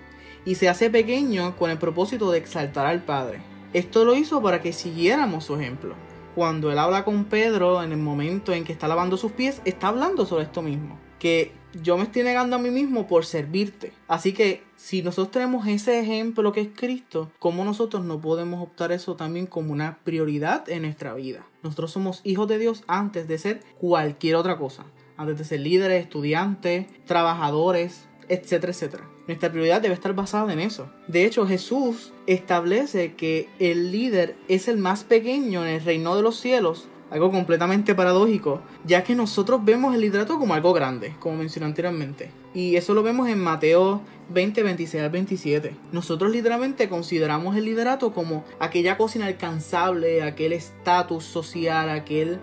[0.44, 3.40] y se hace pequeño con el propósito de exaltar al Padre.
[3.72, 5.96] Esto lo hizo para que siguiéramos su ejemplo.
[6.36, 9.90] Cuando él habla con Pedro en el momento en que está lavando sus pies, está
[9.90, 10.98] hablando sobre esto mismo.
[11.20, 13.94] Que yo me estoy negando a mí mismo por servirte.
[14.08, 18.92] Así que si nosotros tenemos ese ejemplo que es Cristo, ¿cómo nosotros no podemos optar
[18.92, 21.46] eso también como una prioridad en nuestra vida?
[21.64, 24.86] Nosotros somos hijos de Dios antes de ser cualquier otra cosa.
[25.18, 29.11] Antes de ser líderes, estudiantes, trabajadores, etcétera, etcétera.
[29.28, 30.90] Nuestra prioridad debe estar basada en eso.
[31.08, 36.22] De hecho, Jesús establece que el líder es el más pequeño en el reino de
[36.22, 41.36] los cielos algo completamente paradójico, ya que nosotros vemos el liderato como algo grande, como
[41.36, 42.32] mencioné anteriormente.
[42.54, 45.76] Y eso lo vemos en Mateo 20, 26 al 27.
[45.92, 52.40] Nosotros literalmente consideramos el liderato como aquella cosa inalcanzable, aquel estatus social, aquel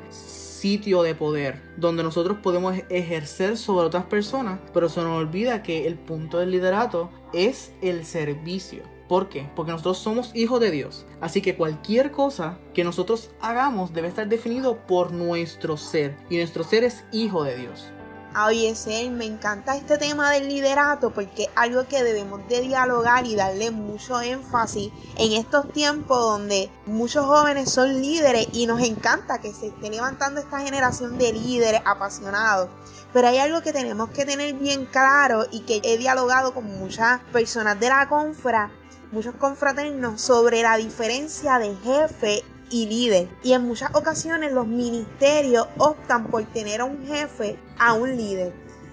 [0.59, 5.87] sitio de poder donde nosotros podemos ejercer sobre otras personas, pero se nos olvida que
[5.87, 8.83] el punto del liderato es el servicio.
[9.09, 9.49] ¿Por qué?
[9.57, 11.07] Porque nosotros somos hijos de Dios.
[11.21, 16.17] Así que cualquier cosa que nosotros hagamos debe estar definido por nuestro ser.
[16.29, 17.91] Y nuestro ser es hijo de Dios.
[18.37, 23.27] Oye, ser, me encanta este tema del liderato porque es algo que debemos de dialogar
[23.27, 29.41] y darle mucho énfasis en estos tiempos donde muchos jóvenes son líderes y nos encanta
[29.41, 32.69] que se esté levantando esta generación de líderes apasionados.
[33.13, 37.21] Pero hay algo que tenemos que tener bien claro y que he dialogado con muchas
[37.33, 38.71] personas de la confra
[39.11, 43.29] muchos confraternos sobre la diferencia de jefe y líder.
[43.43, 48.53] Y en muchas ocasiones los ministerios optan por tener a un jefe a un líder.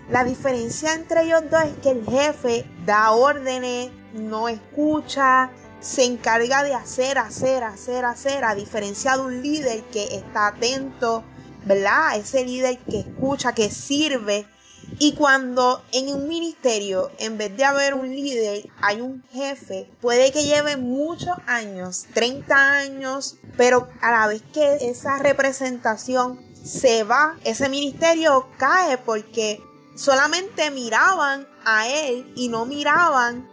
[0.09, 6.63] La diferencia entre ellos dos es que el jefe da órdenes, no escucha, se encarga
[6.63, 11.23] de hacer, hacer, hacer, hacer, a diferencia de un líder que está atento,
[11.65, 12.17] ¿verdad?
[12.17, 14.45] Ese líder que escucha, que sirve
[14.99, 20.31] y cuando en un ministerio, en vez de haber un líder, hay un jefe, puede
[20.31, 27.37] que lleve muchos años, 30 años, pero a la vez que esa representación se va,
[27.43, 29.61] ese ministerio cae porque
[29.95, 33.49] solamente miraban a él y no miraban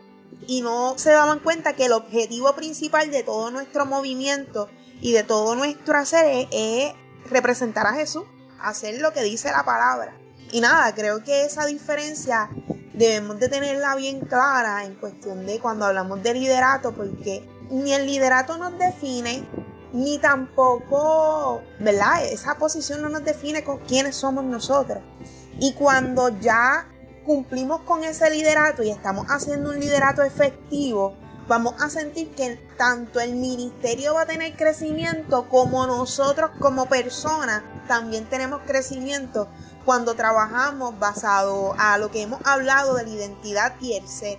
[0.46, 4.68] y no se daban cuenta que el objetivo principal de todo nuestro movimiento
[5.00, 6.92] y de todo nuestro hacer es,
[7.30, 8.24] representar a Jesús,
[8.60, 10.16] hacer lo que dice la palabra.
[10.50, 12.50] Y nada, creo que esa diferencia
[12.92, 18.06] debemos de tenerla bien clara en cuestión de cuando hablamos de liderato, porque ni el
[18.06, 19.44] liderato nos define,
[19.92, 22.24] ni tampoco, ¿verdad?
[22.24, 25.02] Esa posición no nos define con quiénes somos nosotros.
[25.58, 26.88] Y cuando ya
[27.24, 31.14] cumplimos con ese liderato y estamos haciendo un liderato efectivo,
[31.46, 37.62] vamos a sentir que tanto el ministerio va a tener crecimiento como nosotros como personas
[37.86, 39.48] también tenemos crecimiento
[39.84, 44.38] cuando trabajamos basado a lo que hemos hablado de la identidad y el ser.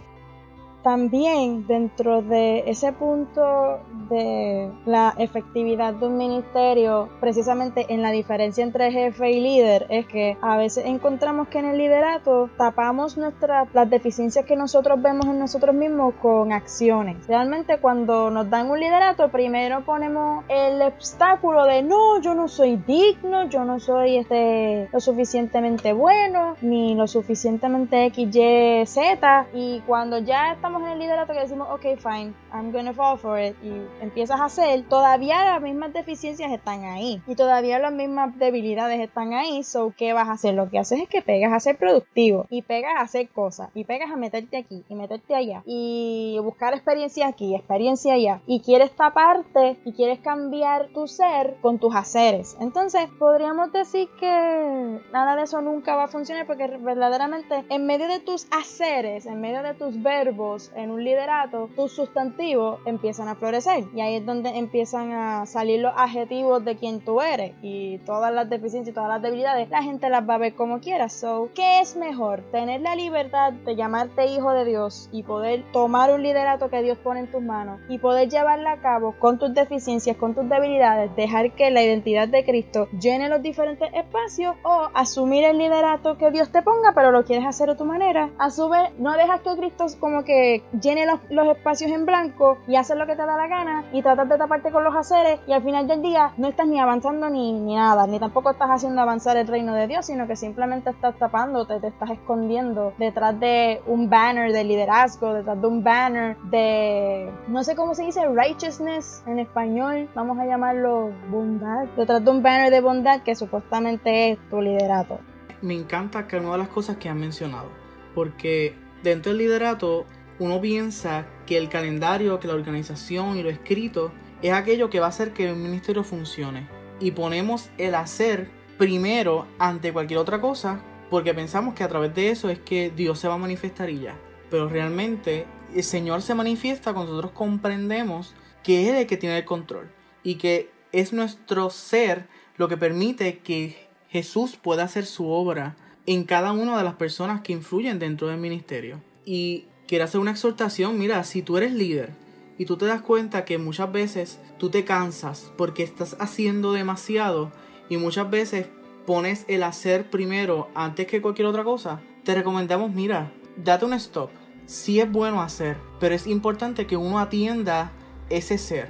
[0.84, 8.64] También dentro de ese punto de la efectividad de un ministerio, precisamente en la diferencia
[8.64, 13.74] entre jefe y líder, es que a veces encontramos que en el liderato tapamos nuestras
[13.74, 17.26] las deficiencias que nosotros vemos en nosotros mismos con acciones.
[17.28, 22.76] Realmente cuando nos dan un liderato, primero ponemos el obstáculo de no, yo no soy
[22.76, 29.82] digno, yo no soy este lo suficientemente bueno, ni lo suficientemente X, Y, Z, y
[29.88, 33.56] cuando ya estamos en el liderato que decimos, ok, fine, I'm gonna fall for it,
[33.64, 39.00] y empiezas a hacer, todavía las mismas deficiencias están ahí, y todavía las mismas debilidades
[39.00, 40.54] están ahí, so, ¿qué vas a hacer?
[40.54, 43.84] Lo que haces es que pegas a ser productivo, y pegas a hacer cosas, y
[43.84, 48.92] pegas a meterte aquí, y meterte allá, y buscar experiencia aquí, experiencia allá, y quieres
[48.96, 52.58] taparte, y quieres cambiar tu ser con tus haceres.
[52.60, 58.08] Entonces, podríamos decir que nada de eso nunca va a funcionar, porque verdaderamente, en medio
[58.08, 63.36] de tus haceres, en medio de tus verbos, en un liderato, tus sustantivos empiezan a
[63.36, 63.86] florecer.
[63.96, 67.54] Y ahí es donde empiezan a salir los adjetivos de quien tú eres.
[67.62, 70.80] Y todas las deficiencias y todas las debilidades, la gente las va a ver como
[70.80, 71.10] quiera.
[71.10, 72.44] So, ¿qué es mejor?
[72.52, 76.98] Tener la libertad de llamarte hijo de Dios y poder tomar un liderato que Dios
[76.98, 81.16] pone en tus manos y poder llevarla a cabo con tus deficiencias, con tus debilidades,
[81.16, 86.32] dejar que la identidad de Cristo llene los diferentes espacios o asumir el liderato que
[86.32, 88.30] Dios te ponga, pero lo quieres hacer a tu manera.
[88.38, 92.76] A su vez, no dejas que Cristo como que llene los, espacios en blanco y
[92.76, 95.54] haces lo que te da la gana y tratas de taparte con los haceres y
[95.54, 99.02] al final del día no estás ni avanzando ni, ni nada, ni tampoco estás haciendo
[99.02, 103.82] avanzar el reino de Dios, sino que simplemente estás tapándote, te estás escondiendo detrás de
[103.88, 109.24] un banner de liderazgo, detrás de un banner de, no sé cómo se dice, righteousness
[109.28, 114.40] en español, vamos a llamarlo bondad, detrás de un banner de bondad que supuestamente es
[114.50, 115.20] tu liderato.
[115.62, 117.70] Me encanta que una de las cosas que han mencionado,
[118.14, 120.06] porque dentro del liderato
[120.40, 125.08] uno piensa que el calendario, que la organización y lo escrito es aquello que va
[125.08, 126.68] a hacer que el ministerio funcione.
[127.00, 132.30] Y ponemos el hacer primero ante cualquier otra cosa porque pensamos que a través de
[132.30, 134.18] eso es que Dios se va a manifestar y ya.
[134.50, 139.46] Pero realmente el Señor se manifiesta cuando nosotros comprendemos que es el que tiene el
[139.46, 139.92] control
[140.24, 146.24] y que es nuestro ser lo que permite que Jesús pueda hacer su obra en
[146.24, 149.02] cada una de las personas que influyen dentro del ministerio.
[149.26, 152.12] Y quiero hacer una exhortación, mira, si tú eres líder
[152.58, 157.52] y tú te das cuenta que muchas veces tú te cansas porque estás haciendo demasiado
[157.90, 158.68] y muchas veces
[159.06, 164.30] pones el hacer primero antes que cualquier otra cosa, te recomendamos, mira, date un stop.
[164.66, 167.92] Sí es bueno hacer, pero es importante que uno atienda
[168.30, 168.88] ese ser.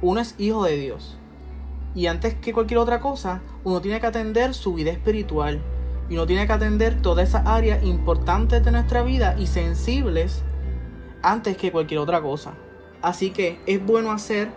[0.00, 1.18] Uno es hijo de Dios.
[1.94, 5.60] Y antes que cualquier otra cosa, uno tiene que atender su vida espiritual.
[6.12, 10.42] Y uno tiene que atender todas esas áreas importantes de nuestra vida y sensibles
[11.22, 12.52] antes que cualquier otra cosa.
[13.00, 14.50] Así que es bueno hacer,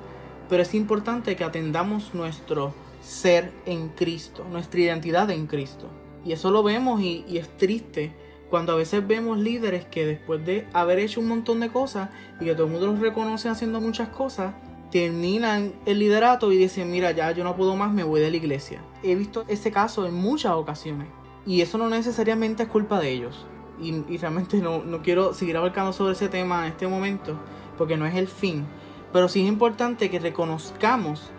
[0.50, 5.88] pero es importante que atendamos nuestro ser en Cristo, nuestra identidad en Cristo.
[6.26, 8.12] Y eso lo vemos y, es triste
[8.50, 12.10] cuando a veces vemos líderes que después de haber hecho un montón de cosas
[12.42, 14.56] y que todo el mundo los reconoce haciendo muchas cosas,
[14.92, 18.36] terminan el liderato y dicen, mira, ya yo no puedo más, me voy de la
[18.36, 18.82] iglesia.
[19.04, 21.08] He visto ese caso en muchas ocasiones.
[21.46, 23.46] Y eso no necesariamente es culpa de ellos.
[23.80, 27.38] Y, realmente no, no quiero seguir abarcando sobre ese tema en este momento,
[27.78, 28.66] porque no es el fin.
[29.12, 31.32] Pero sí es importante que reconozcamos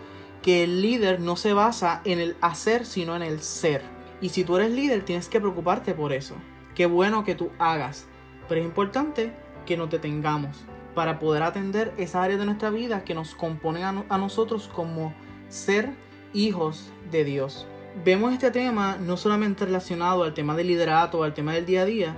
[0.42, 3.82] que el líder no se basa en el hacer, sino en el ser.
[4.20, 6.34] Y si tú eres líder, tienes que preocuparte por eso.
[6.74, 8.06] Qué bueno que tú hagas,
[8.48, 9.34] pero es importante
[9.66, 10.64] que no te tengamos
[10.94, 15.14] para poder atender esa área de nuestra vida que nos compone a, nosotros como
[15.48, 15.90] ser
[16.32, 17.66] hijos de Dios.
[18.04, 21.84] Vemos este tema no solamente relacionado al tema del liderato, al tema del día a
[21.86, 22.16] día,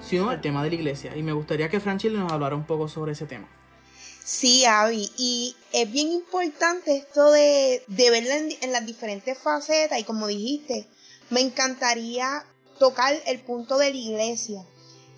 [0.00, 1.16] sino al tema de la iglesia.
[1.16, 3.48] Y me gustaría que Franchile nos hablara un poco sobre ese tema.
[4.24, 10.04] Sí, Abby, y es bien importante esto de, de verla en, las diferentes facetas y
[10.04, 10.86] como dijiste,
[11.30, 12.44] me encantaría
[12.78, 14.64] tocar el punto de la iglesia.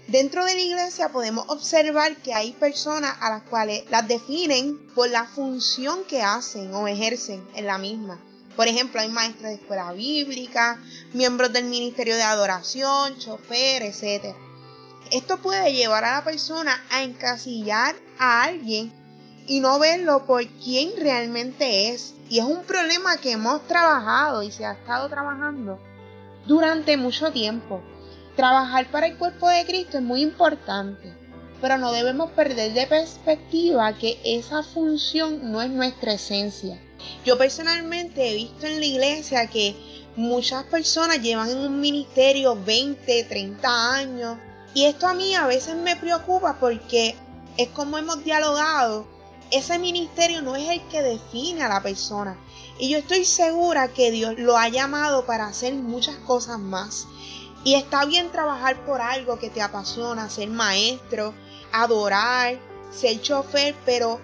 [0.06, 5.10] Dentro de la iglesia podemos observar que hay personas a las cuales las definen por
[5.10, 8.20] la función que hacen o ejercen en la misma.
[8.56, 10.80] Por ejemplo, hay maestros de escuela bíblica,
[11.12, 14.34] miembros del ministerio de adoración, chofer, etc.
[15.10, 18.92] Esto puede llevar a la persona a encasillar a alguien
[19.46, 22.14] y no verlo por quien realmente es.
[22.28, 25.80] Y es un problema que hemos trabajado y se ha estado trabajando
[26.46, 27.82] durante mucho tiempo.
[28.36, 31.12] Trabajar para el cuerpo de Cristo es muy importante,
[31.60, 36.80] pero no debemos perder de perspectiva que esa función no es nuestra esencia.
[37.24, 39.76] Yo personalmente he visto en la iglesia que
[40.16, 44.38] muchas personas llevan en un ministerio 20, 30 años
[44.74, 47.14] y esto a mí a veces me preocupa porque
[47.56, 49.06] es como hemos dialogado
[49.50, 52.36] ese ministerio no es el que define a la persona.
[52.78, 57.06] Y yo estoy segura que Dios lo ha llamado para hacer muchas cosas más.
[57.64, 61.34] Y está bien trabajar por algo que te apasiona, ser maestro,
[61.72, 62.58] adorar,
[62.90, 64.20] ser chofer, pero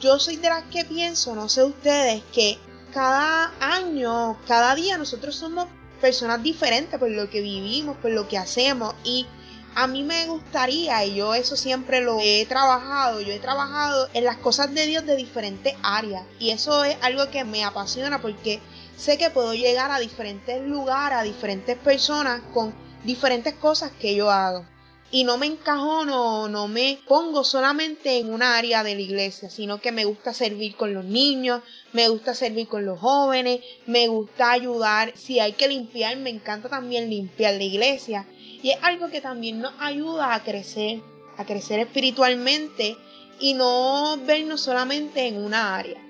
[0.00, 2.58] yo soy de las que pienso, no sé ustedes, que
[2.92, 5.66] cada año, cada día nosotros somos
[6.00, 9.26] personas diferentes por lo que vivimos, por lo que hacemos y
[9.74, 14.24] a mí me gustaría, y yo eso siempre lo he trabajado, yo he trabajado en
[14.24, 16.24] las cosas de Dios de diferentes áreas.
[16.40, 18.60] Y eso es algo que me apasiona porque
[18.96, 24.30] sé que puedo llegar a diferentes lugares, a diferentes personas con diferentes cosas que yo
[24.32, 24.64] hago.
[25.10, 29.80] Y no me encajono, no me pongo solamente en una área de la iglesia, sino
[29.80, 31.62] que me gusta servir con los niños,
[31.94, 35.12] me gusta servir con los jóvenes, me gusta ayudar.
[35.16, 38.26] Si hay que limpiar, me encanta también limpiar la iglesia.
[38.62, 41.00] Y es algo que también nos ayuda a crecer,
[41.38, 42.98] a crecer espiritualmente
[43.40, 46.02] y no vernos solamente en una área.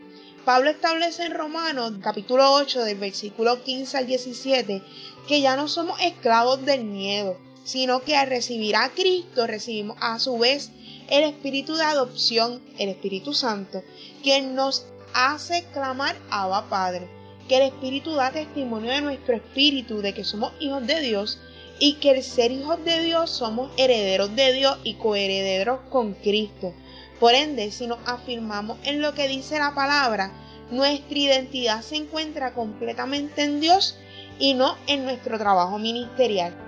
[0.44, 4.82] Pablo establece en Romanos capítulo 8 del versículo 15 al 17
[5.28, 7.36] que ya no somos esclavos del miedo,
[7.68, 10.70] sino que al recibir a Cristo recibimos a su vez
[11.10, 13.82] el espíritu de adopción, el Espíritu Santo,
[14.24, 17.10] que nos hace clamar Abba Padre,
[17.46, 21.40] que el Espíritu da testimonio de nuestro espíritu de que somos hijos de Dios
[21.78, 26.72] y que el ser hijos de Dios somos herederos de Dios y coherederos con Cristo.
[27.20, 30.32] Por ende, si nos afirmamos en lo que dice la palabra,
[30.70, 33.98] nuestra identidad se encuentra completamente en Dios
[34.38, 36.67] y no en nuestro trabajo ministerial.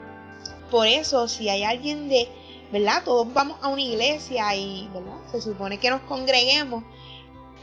[0.70, 2.28] Por eso, si hay alguien de,
[2.72, 3.02] ¿verdad?
[3.04, 5.18] Todos vamos a una iglesia y, ¿verdad?
[5.30, 6.84] Se supone que nos congreguemos.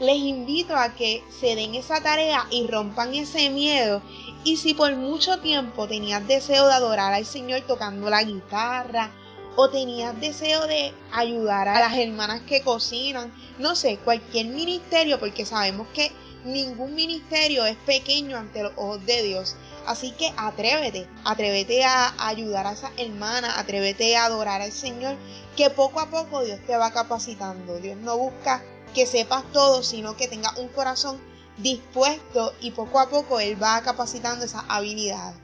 [0.00, 4.00] Les invito a que se den esa tarea y rompan ese miedo
[4.44, 9.10] y si por mucho tiempo tenías deseo de adorar al Señor tocando la guitarra
[9.56, 15.44] o tenías deseo de ayudar a las hermanas que cocinan, no sé, cualquier ministerio, porque
[15.44, 16.12] sabemos que
[16.44, 19.56] ningún ministerio es pequeño ante los ojos de Dios.
[19.88, 25.16] Así que atrévete, atrévete a ayudar a esa hermana, atrévete a adorar al Señor,
[25.56, 27.78] que poco a poco Dios te va capacitando.
[27.78, 28.62] Dios no busca
[28.94, 31.18] que sepas todo, sino que tengas un corazón
[31.56, 35.38] dispuesto y poco a poco Él va capacitando esas habilidades.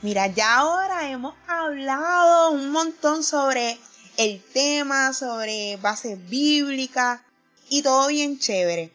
[0.00, 3.80] Mira, ya ahora hemos hablado un montón sobre
[4.16, 7.20] el tema, sobre bases bíblicas
[7.68, 8.92] y todo bien chévere.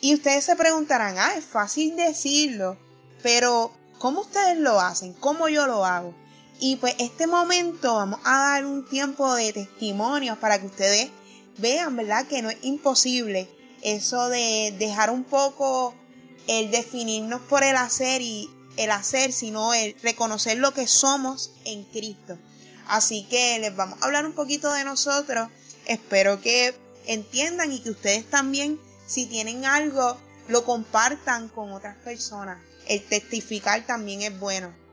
[0.00, 2.76] Y ustedes se preguntarán, ah, es fácil decirlo,
[3.22, 3.72] pero
[4.04, 5.14] ¿cómo ustedes lo hacen?
[5.14, 6.14] ¿Cómo yo lo hago?
[6.60, 11.08] Y pues este momento vamos a dar un tiempo de testimonios para que ustedes
[11.56, 12.26] vean, ¿verdad?
[12.26, 13.48] Que no es imposible
[13.80, 15.94] eso de dejar un poco
[16.48, 21.84] el definirnos por el hacer y el hacer, sino el reconocer lo que somos en
[21.84, 22.36] Cristo.
[22.86, 25.48] Así que les vamos a hablar un poquito de nosotros.
[25.86, 26.74] Espero que
[27.06, 32.58] entiendan y que ustedes también si tienen algo, lo compartan con otras personas.
[32.88, 34.83] El testificar también es bueno.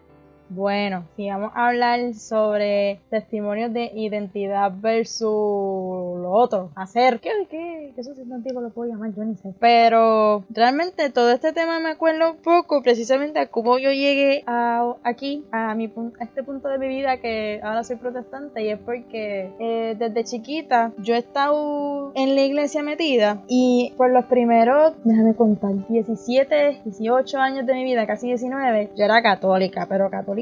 [0.54, 7.94] Bueno, si vamos a hablar sobre testimonios de identidad versus lo otro, hacer, ¿qué, qué,
[7.96, 9.14] qué sustantivo lo puedo llamar?
[9.16, 9.54] Yo ni sé.
[9.62, 15.46] Pero realmente todo este tema me acuerdo poco precisamente a cómo yo llegué a, aquí,
[15.54, 15.86] a, mi,
[16.20, 20.26] a este punto de mi vida que ahora soy protestante y es porque eh, desde
[20.26, 26.82] chiquita yo he estado en la iglesia metida y por los primeros, déjame contar, 17,
[26.84, 30.41] 18 años de mi vida, casi 19, yo era católica, pero católica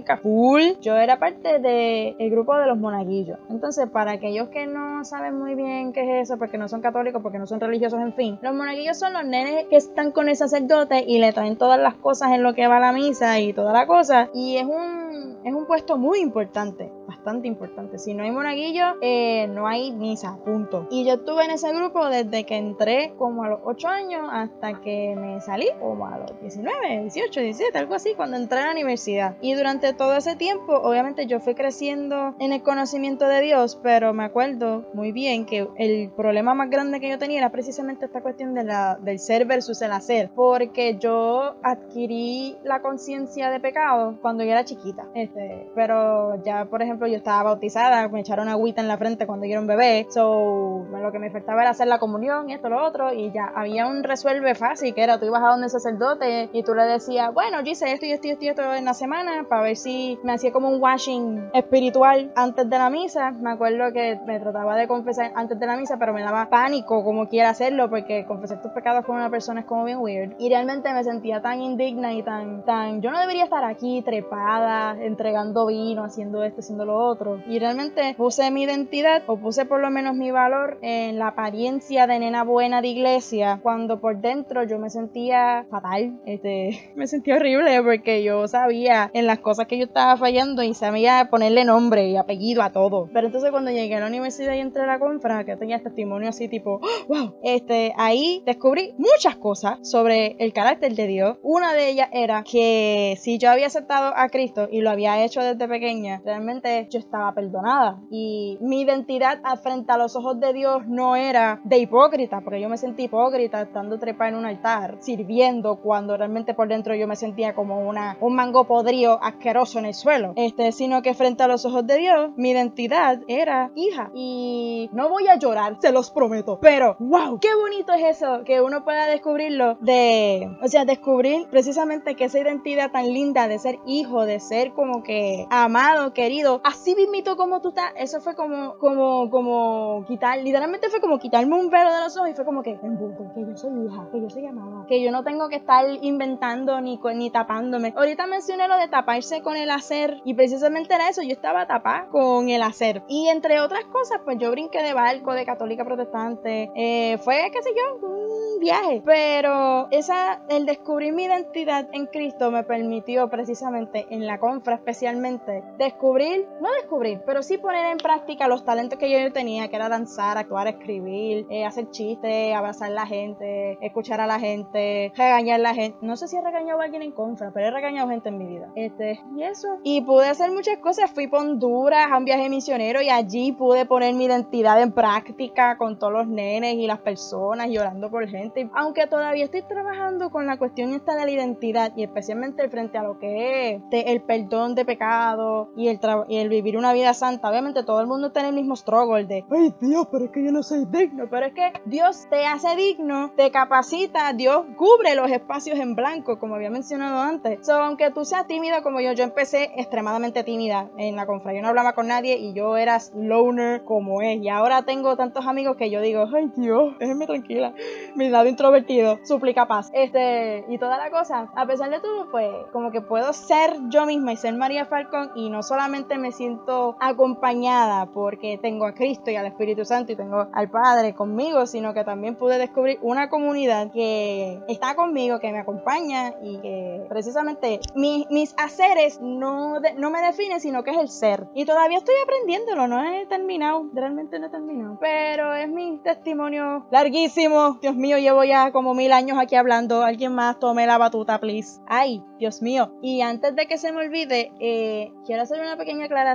[0.82, 3.39] yo era parte del grupo de los monaguillos.
[3.50, 7.22] Entonces, para aquellos que no saben muy bien qué es eso, porque no son católicos,
[7.22, 10.36] porque no son religiosos, en fin, los monaguillos son los nenes que están con el
[10.36, 13.74] sacerdote y le traen todas las cosas en lo que va la misa y toda
[13.74, 14.30] la cosa.
[14.34, 17.97] Y es un, es un puesto muy importante, bastante importante.
[17.97, 20.88] Si no hay monaguillos, eh, no hay misa, punto.
[20.91, 24.80] Y yo estuve en ese grupo desde que entré como a los 8 años hasta
[24.82, 28.72] que me salí, como a los 19, 18, 17, algo así, cuando entré a la
[28.72, 29.38] universidad.
[29.41, 34.14] Y durante todo ese tiempo, obviamente yo fui creciendo en el conocimiento de Dios, pero
[34.14, 38.22] me acuerdo muy bien que el problema más grande que yo tenía era precisamente esta
[38.22, 44.18] cuestión de la, del ser versus el hacer, porque yo adquirí la conciencia de pecado
[44.22, 48.82] cuando yo era chiquita, este, pero ya por ejemplo yo estaba bautizada, me echaron agüita
[48.82, 51.88] en la frente cuando yo era un bebé, so lo que me faltaba era hacer
[51.88, 55.26] la comunión y esto lo otro y ya había un resuelve fácil que era tú
[55.26, 58.28] ibas a donde el sacerdote y tú le decías, bueno, yo hice esto y esto
[58.28, 61.50] y esto, y esto en la semana para ver si me hacía como un washing
[61.54, 63.32] espiritual antes de la misa.
[63.32, 67.04] Me acuerdo que me trataba de confesar antes de la misa, pero me daba pánico
[67.04, 70.36] como quiera hacerlo, porque confesar tus pecados con una persona es como bien weird.
[70.39, 74.95] Y realmente me sentía tan indigna y tan, tan, yo no debería estar aquí trepada,
[75.00, 77.42] entregando vino, haciendo esto, haciendo lo otro.
[77.48, 82.08] Y realmente puse mi identidad, o puse por lo menos mi valor en la apariencia
[82.08, 87.36] de nena buena de iglesia, cuando por dentro yo me sentía fatal, este, me sentía
[87.36, 92.08] horrible porque yo sabía en las cosas que yo estaba fallando y sabía ponerle nombre
[92.08, 93.10] y apellido a todo.
[93.14, 96.30] Pero entonces cuando llegué a la universidad y entré a la confra, que tenía testimonio
[96.30, 101.38] así tipo, wow, este, ahí descubrí muchas cosas sobre el carácter de Dios.
[101.44, 105.42] Una de ellas era que si yo había aceptado a Cristo y lo había hecho
[105.42, 108.00] desde pequeña, realmente yo estaba perdonada.
[108.10, 112.70] Y mi identidad frente a los ojos de Dios no era de hipócrita, porque yo
[112.70, 117.16] me sentí hipócrita estando trepada en un altar, sirviendo cuando realmente por dentro yo me
[117.16, 121.48] sentía como una, un mango podrido asqueroso en el suelo, este, sino que frente a
[121.48, 124.12] los ojos de Dios, mi identidad era hija.
[124.14, 128.62] Y no voy a llorar, se los prometo, pero wow, qué bonito es eso, que
[128.62, 133.80] uno pueda descubrirlo de, o sea, descubrir precisamente que esa identidad tan linda de ser
[133.86, 138.78] hijo, de ser como que amado, querido, así mismito como tú estás, eso fue como,
[138.78, 142.61] como, como quitar, literalmente fue como quitarme un velo de los ojos y fue como
[142.63, 145.86] que, que yo soy hija, que yo soy amada, que yo no tengo que estar
[146.01, 147.93] inventando ni, ni tapándome.
[147.95, 152.07] Ahorita mencioné lo de taparse con el hacer y precisamente era eso, yo estaba tapada
[152.09, 153.03] con el hacer.
[153.07, 157.61] Y entre otras cosas, pues yo brinqué de barco, de católica protestante, eh, fue, qué
[157.63, 159.01] sé yo, un viaje.
[159.05, 165.63] Pero esa, el descubrir mi identidad en Cristo me permitió precisamente en la confra especialmente
[165.78, 169.89] descubrir, no descubrir, pero sí poner en práctica los talentos que yo tenía, que era
[169.89, 175.60] danzar, actuar, escribir, eh, hacer chistes, abrazar a la gente, escuchar a la gente, regañar
[175.60, 175.97] a la gente.
[176.01, 178.45] No sé si he regañado a alguien en confra, pero he regañado gente en mi
[178.45, 178.72] vida.
[178.76, 179.68] Este, y eso.
[179.84, 181.12] Y pude hacer muchas cosas.
[181.12, 185.78] Fui por Honduras a un viaje misionero y allí pude poner mi identidad en práctica
[185.78, 188.70] con todos los nenes y las personas y orando por gente.
[188.74, 193.03] Aunque todavía estoy trabajando con la cuestión esta de la identidad y especialmente frente a
[193.03, 197.50] lo que es el perdón de pecado y el, y el vivir una vida santa.
[197.50, 200.52] Obviamente todo el mundo en el mismo struggle de, ay Dios, pero es que yo
[200.52, 201.28] no soy digno.
[201.30, 206.39] Pero es que Dios te hace digno, te capacita, Dios cubre los espacios en blanco,
[206.39, 207.66] como había mencionado antes.
[207.66, 211.50] So, aunque tú seas tímido como yo, yo empecé extremadamente tímida en la confra.
[211.62, 214.41] No hablaba con nadie y yo era loner como es.
[214.41, 217.74] Y ahora tengo tantos amigos que yo digo, ay Dios, déjenme tranquila.
[218.16, 219.89] Mi lado introvertido, suplica paz.
[219.93, 221.50] Este, y toda la cosa.
[221.56, 225.32] A pesar de todo, pues, como que puedo ser yo misma y ser María Falcón
[225.36, 230.16] y no solamente me siento acompañada porque tengo a Cristo y al Espíritu Santo y
[230.16, 235.52] tengo al Padre conmigo, sino que también pude descubrir una comunidad que está conmigo, que
[235.52, 241.10] me acompaña y que precisamente mis haceres no, no me definen, sino que es el
[241.10, 241.46] ser.
[241.54, 244.98] Y todavía estoy aprendiéndolo, no he terminado, realmente no he terminado.
[245.02, 247.80] Pero es mi testimonio larguísimo.
[247.82, 250.04] Dios mío, llevo ya como mil años aquí hablando.
[250.04, 251.82] Alguien más tome la batuta, please.
[251.86, 252.94] Ay, Dios mío.
[253.02, 256.29] Y antes de que se me olvide, eh, quiero hacer una pequeña aclaración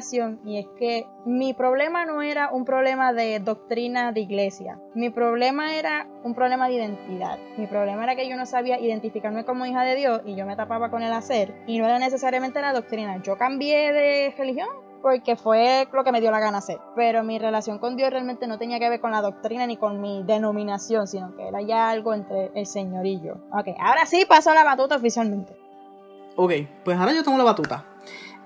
[0.45, 4.81] y es que mi problema no era un problema de doctrina de iglesia.
[4.95, 7.39] Mi problema era un problema de identidad.
[7.57, 10.57] Mi problema era que yo no sabía identificarme como hija de Dios y yo me
[10.57, 13.23] tapaba con el hacer y no era necesariamente la doctrina.
[13.23, 14.69] Yo cambié de religión
[15.01, 16.79] porque fue lo que me dio la gana hacer.
[16.97, 20.01] Pero mi relación con Dios realmente no tenía que ver con la doctrina ni con
[20.01, 23.35] mi denominación, sino que era ya algo entre el Señor y yo.
[23.53, 25.55] Ok, ahora sí paso la batuta oficialmente.
[26.37, 26.53] Ok,
[26.85, 27.85] pues ahora yo tomo la batuta.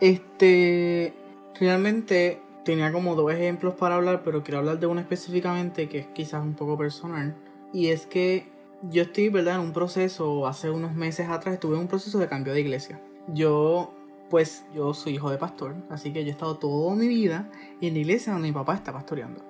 [0.01, 1.15] Este,
[1.59, 6.07] realmente tenía como dos ejemplos para hablar, pero quiero hablar de uno específicamente que es
[6.09, 7.37] quizás un poco personal.
[7.73, 8.49] Y es que
[8.83, 9.57] yo estoy, ¿verdad?
[9.57, 13.01] En un proceso, hace unos meses atrás estuve en un proceso de cambio de iglesia.
[13.29, 13.95] Yo,
[14.31, 17.51] pues, yo soy hijo de pastor, así que yo he estado toda mi vida
[17.81, 19.45] en la iglesia donde mi papá está pastoreando.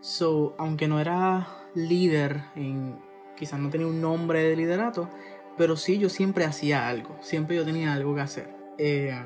[0.00, 2.98] So, aunque no era líder, en,
[3.36, 5.08] quizás no tenía un nombre de liderato,
[5.56, 8.54] pero sí yo siempre hacía algo, siempre yo tenía algo que hacer.
[8.78, 9.18] Eh,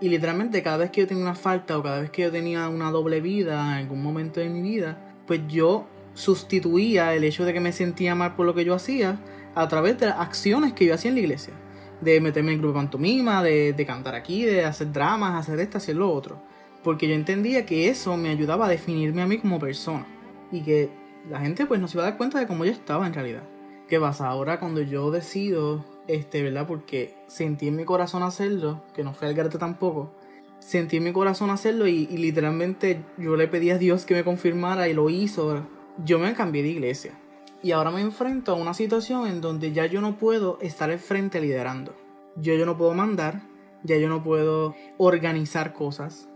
[0.00, 2.68] y literalmente cada vez que yo tenía una falta o cada vez que yo tenía
[2.68, 7.52] una doble vida en algún momento de mi vida, pues yo sustituía el hecho de
[7.52, 9.18] que me sentía mal por lo que yo hacía
[9.54, 11.54] a través de las acciones que yo hacía en la iglesia.
[12.00, 15.58] De meterme en el grupo de pantomima, de, de cantar aquí, de hacer dramas, hacer
[15.60, 16.42] esto, hacer lo otro.
[16.82, 20.06] Porque yo entendía que eso me ayudaba a definirme a mí como persona.
[20.52, 20.90] Y que
[21.30, 23.44] la gente pues no se iba a dar cuenta de cómo yo estaba en realidad.
[23.88, 24.28] ¿Qué pasa?
[24.28, 26.66] Ahora cuando yo decido este, ¿verdad?
[26.66, 30.12] Porque sentí en mi corazón hacerlo, que no fue al garete tampoco.
[30.58, 34.88] Sentí en mi corazón hacerlo y, literalmente yo le pedí a Dios que me confirmara
[34.88, 35.66] y lo hizo.
[36.04, 37.18] Yo me cambié de iglesia.
[37.62, 40.98] Y ahora me enfrento a una situación en donde ya yo no puedo estar al
[40.98, 41.94] frente liderando.
[42.36, 43.42] Yo, yo no puedo mandar,
[43.82, 46.28] ya yo no puedo organizar cosas,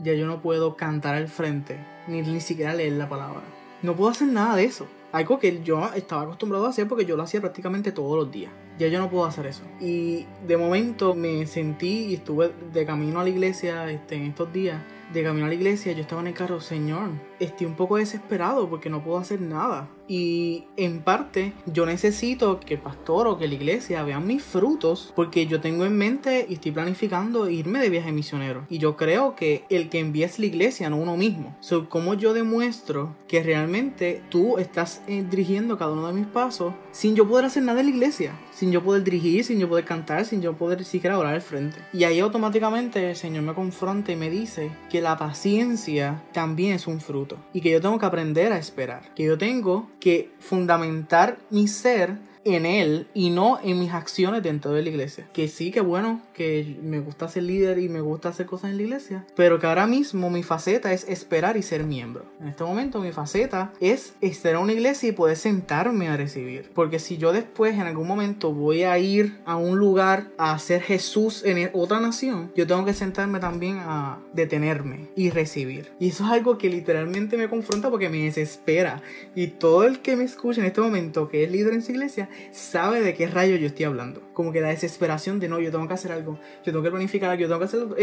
[0.00, 3.42] ya yo no puedo cantar al frente, ni, ni siquiera leer la palabra.
[3.82, 4.86] No puedo hacer nada de eso.
[5.12, 8.52] Algo que yo estaba acostumbrado a hacer porque yo lo hacía prácticamente todos los días.
[8.78, 9.62] Ya yo no puedo hacer eso.
[9.80, 14.52] Y de momento me sentí y estuve de camino a la iglesia este, en estos
[14.52, 14.80] días.
[15.12, 18.68] De camino a la iglesia yo estaba en el carro, Señor, estoy un poco desesperado
[18.68, 19.88] porque no puedo hacer nada.
[20.10, 25.12] Y en parte yo necesito que el pastor o que la iglesia vean mis frutos
[25.14, 28.64] porque yo tengo en mente y estoy planificando irme de viaje misionero.
[28.70, 31.54] Y yo creo que el que envía es la iglesia, no uno mismo.
[31.60, 36.72] So, ¿Cómo yo demuestro que realmente tú estás eh, dirigiendo cada uno de mis pasos
[36.90, 38.32] sin yo poder hacer nada en la iglesia?
[38.50, 41.78] Sin yo poder dirigir, sin yo poder cantar, sin yo poder siquiera orar al frente.
[41.92, 46.86] Y ahí automáticamente el Señor me confronta y me dice que la paciencia también es
[46.86, 49.14] un fruto y que yo tengo que aprender a esperar.
[49.14, 54.72] Que yo tengo que fundamentar mi ser en él y no en mis acciones dentro
[54.72, 55.28] de la iglesia.
[55.32, 58.76] Que sí, que bueno, que me gusta ser líder y me gusta hacer cosas en
[58.76, 62.24] la iglesia, pero que ahora mismo mi faceta es esperar y ser miembro.
[62.40, 66.70] En este momento mi faceta es estar en una iglesia y poder sentarme a recibir.
[66.74, 70.82] Porque si yo después en algún momento voy a ir a un lugar a ser
[70.82, 75.92] Jesús en otra nación, yo tengo que sentarme también a detenerme y recibir.
[75.98, 79.02] Y eso es algo que literalmente me confronta porque me desespera.
[79.34, 82.27] Y todo el que me escucha en este momento que es líder en su iglesia
[82.50, 84.22] sabe de qué rayo yo estoy hablando.
[84.38, 87.36] Como que la desesperación de no, yo tengo que hacer algo, yo tengo que planificar
[87.36, 87.96] yo tengo que hacer algo.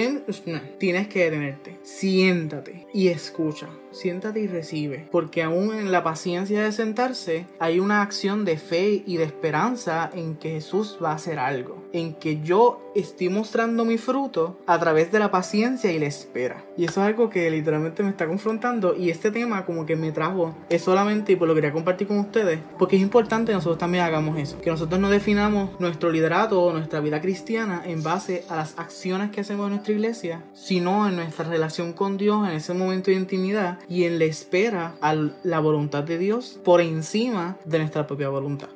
[0.77, 1.79] tienes que detenerte.
[1.81, 3.69] Siéntate y escucha.
[3.91, 5.07] Siéntate y recibe.
[5.11, 10.09] Porque aún en la paciencia de sentarse hay una acción de fe y de esperanza
[10.13, 11.85] en que Jesús va a hacer algo.
[11.93, 16.65] En que yo estoy mostrando mi fruto a través de la paciencia y la espera.
[16.75, 18.97] Y eso es algo que literalmente me está confrontando.
[18.97, 22.07] Y este tema como que me trajo es solamente y por lo que quería compartir
[22.07, 22.59] con ustedes.
[22.77, 24.59] Porque es importante que nosotros también hagamos eso.
[24.59, 29.29] Que nosotros no definamos nuestro liderato o nuestra vida cristiana en base a las acciones
[29.29, 33.17] que hacemos en nuestra iglesia, sino en nuestra relación con Dios en ese momento de
[33.17, 35.13] intimidad y en la espera a
[35.43, 38.69] la voluntad de Dios por encima de nuestra propia voluntad.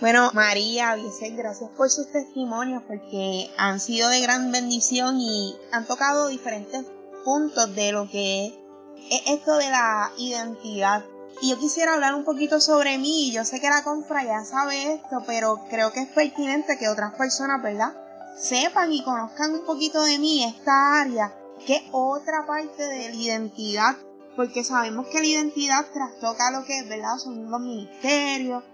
[0.00, 5.86] Bueno, María, Vicente, gracias por sus testimonios porque han sido de gran bendición y han
[5.86, 6.86] tocado diferentes
[7.26, 11.04] puntos de lo que es esto de la identidad.
[11.40, 13.30] Y yo quisiera hablar un poquito sobre mí.
[13.30, 17.14] Yo sé que la confra ya sabe esto, pero creo que es pertinente que otras
[17.14, 17.94] personas, ¿verdad?
[18.36, 21.32] Sepan y conozcan un poquito de mí, esta área,
[21.64, 23.96] que es otra parte de la identidad,
[24.36, 27.18] porque sabemos que la identidad trastoca lo que es, ¿verdad?
[27.18, 28.64] Son los ministerios,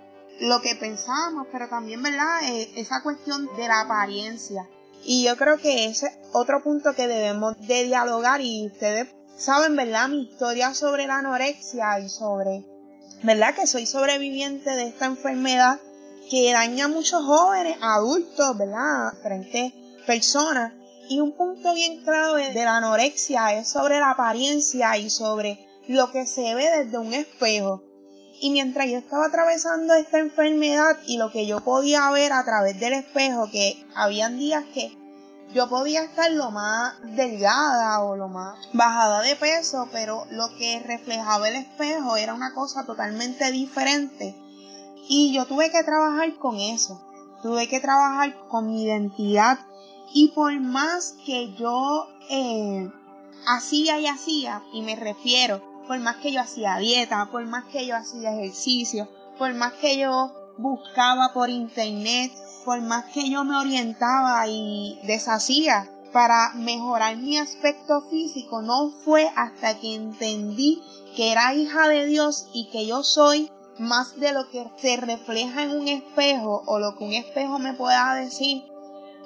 [0.41, 2.41] lo que pensamos, pero también, ¿verdad?
[2.45, 4.69] Eh, esa cuestión de la apariencia.
[5.05, 9.77] Y yo creo que ese es otro punto que debemos de dialogar y ustedes saben,
[9.77, 10.09] ¿verdad?
[10.09, 12.65] Mi historia sobre la anorexia y sobre,
[13.23, 13.55] ¿verdad?
[13.55, 15.81] Que soy sobreviviente de esta enfermedad
[16.31, 19.13] que daña a muchos jóvenes, adultos, ¿verdad?
[19.23, 19.75] Frente
[20.07, 20.73] personas.
[21.09, 26.11] Y un punto bien clave de la anorexia es sobre la apariencia y sobre lo
[26.11, 27.83] que se ve desde un espejo.
[28.41, 32.81] Y mientras yo estaba atravesando esta enfermedad y lo que yo podía ver a través
[32.81, 34.97] del espejo, que habían días que
[35.55, 40.81] yo podía estar lo más delgada o lo más bajada de peso, pero lo que
[40.81, 44.35] reflejaba el espejo era una cosa totalmente diferente.
[45.09, 47.01] Y yo tuve que trabajar con eso.
[47.43, 49.61] Tuve que trabajar con mi identidad.
[50.13, 52.91] Y por más que yo eh,
[53.47, 57.87] hacía y hacía, y me refiero, por más que yo hacía dieta, por más que
[57.87, 62.33] yo hacía ejercicio, por más que yo buscaba por internet
[62.65, 69.29] por más que yo me orientaba y deshacía para mejorar mi aspecto físico, no fue
[69.37, 70.81] hasta que entendí
[71.17, 75.65] que era hija de Dios y que yo soy más de lo que se refleja
[75.65, 78.65] en un espejo o lo que un espejo me pueda decir.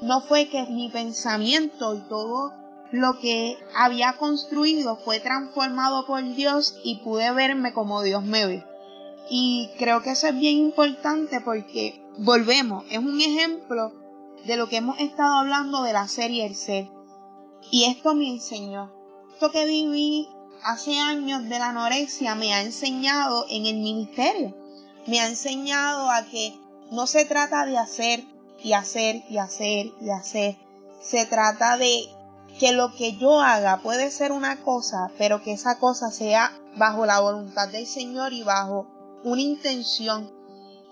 [0.01, 2.53] No fue que mi pensamiento y todo
[2.91, 8.64] lo que había construido fue transformado por Dios y pude verme como Dios me ve.
[9.28, 13.92] Y creo que eso es bien importante porque volvemos, es un ejemplo
[14.44, 16.88] de lo que hemos estado hablando de la serie El Ser.
[17.70, 18.92] Y esto me enseñó.
[19.32, 20.28] Esto que viví
[20.64, 24.56] hace años de la anorexia me ha enseñado en el ministerio.
[25.06, 26.58] Me ha enseñado a que
[26.90, 28.24] no se trata de hacer
[28.62, 30.56] y hacer y hacer y hacer.
[31.00, 32.00] Se trata de
[32.58, 37.06] que lo que yo haga puede ser una cosa, pero que esa cosa sea bajo
[37.06, 38.88] la voluntad del Señor y bajo
[39.22, 40.38] una intención.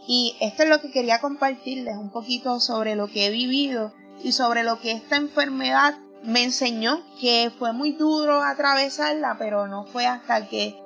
[0.06, 3.92] Y esto es lo que quería compartirles un poquito sobre lo que he vivido
[4.22, 9.84] y sobre lo que esta enfermedad me enseñó, que fue muy duro atravesarla, pero no
[9.84, 10.76] fue hasta que,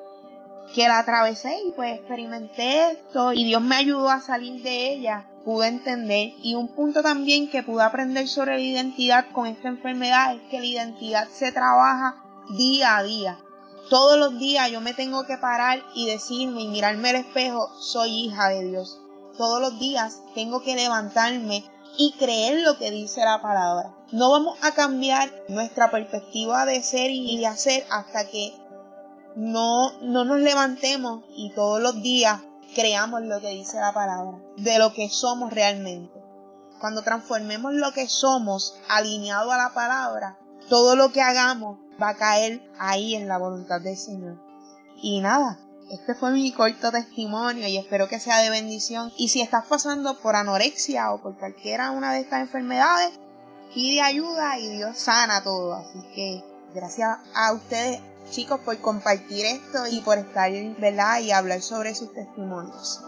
[0.74, 5.26] que la atravesé y pues experimenté esto y Dios me ayudó a salir de ella,
[5.44, 6.32] pude entender.
[6.42, 10.60] Y un punto también que pude aprender sobre la identidad con esta enfermedad es que
[10.60, 12.22] la identidad se trabaja
[12.56, 13.38] día a día.
[13.88, 18.26] Todos los días yo me tengo que parar y decirme y mirarme al espejo, soy
[18.26, 18.99] hija de Dios.
[19.40, 21.64] Todos los días tengo que levantarme
[21.96, 23.96] y creer lo que dice la palabra.
[24.12, 28.52] No vamos a cambiar nuestra perspectiva de ser y de hacer hasta que
[29.36, 32.42] no, no nos levantemos y todos los días
[32.74, 36.22] creamos lo que dice la palabra, de lo que somos realmente.
[36.78, 40.38] Cuando transformemos lo que somos alineado a la palabra,
[40.68, 44.38] todo lo que hagamos va a caer ahí en la voluntad del Señor.
[45.00, 45.58] Y nada,
[45.90, 49.12] este fue mi corto testimonio y espero que sea de bendición.
[49.16, 53.10] Y si estás pasando por anorexia o por cualquiera una de estas enfermedades,
[53.74, 55.74] pide ayuda y Dios sana todo.
[55.74, 61.20] Así que gracias a ustedes chicos por compartir esto y por estar, ¿verdad?
[61.20, 63.00] Y hablar sobre sus testimonios.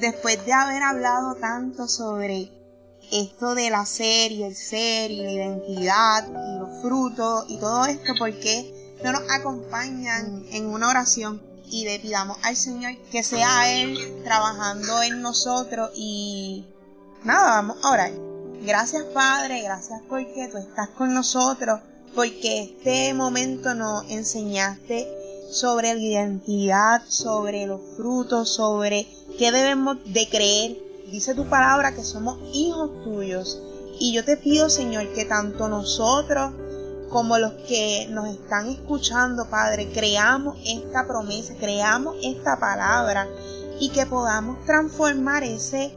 [0.00, 2.55] después de haber hablado tanto sobre
[3.12, 7.86] esto de la ser y el ser y la identidad y los frutos y todo
[7.86, 11.40] esto, ¿por qué no nos acompañan en una oración
[11.70, 16.64] y le pidamos al Señor que sea Él trabajando en nosotros y
[17.24, 18.12] nada, vamos a orar.
[18.62, 21.80] Gracias Padre, gracias porque tú estás con nosotros,
[22.14, 25.06] porque este momento nos enseñaste
[25.50, 29.06] sobre la identidad, sobre los frutos, sobre
[29.38, 30.85] qué debemos de creer.
[31.10, 33.60] Dice tu palabra que somos hijos tuyos.
[33.98, 36.52] Y yo te pido, Señor, que tanto nosotros
[37.08, 43.28] como los que nos están escuchando, Padre, creamos esta promesa, creamos esta palabra
[43.78, 45.96] y que podamos transformar ese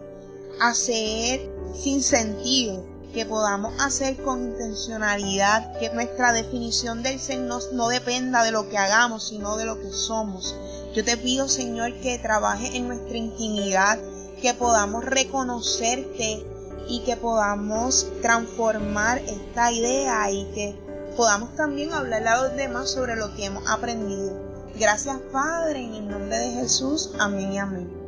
[0.62, 7.88] hacer sin sentido que podamos hacer con intencionalidad, que nuestra definición del ser no, no,
[7.88, 10.56] dependa de lo que hagamos, sino de lo que somos.
[10.94, 13.98] Yo te pido, Señor, que trabaje en nuestra intimidad,
[14.42, 16.46] que podamos reconocerte
[16.88, 20.76] y que podamos transformar esta idea y que
[21.16, 24.34] podamos también hablar a los demás sobre lo que hemos aprendido.
[24.80, 27.12] Gracias, Padre, en el nombre de Jesús.
[27.20, 27.99] Amén y amén.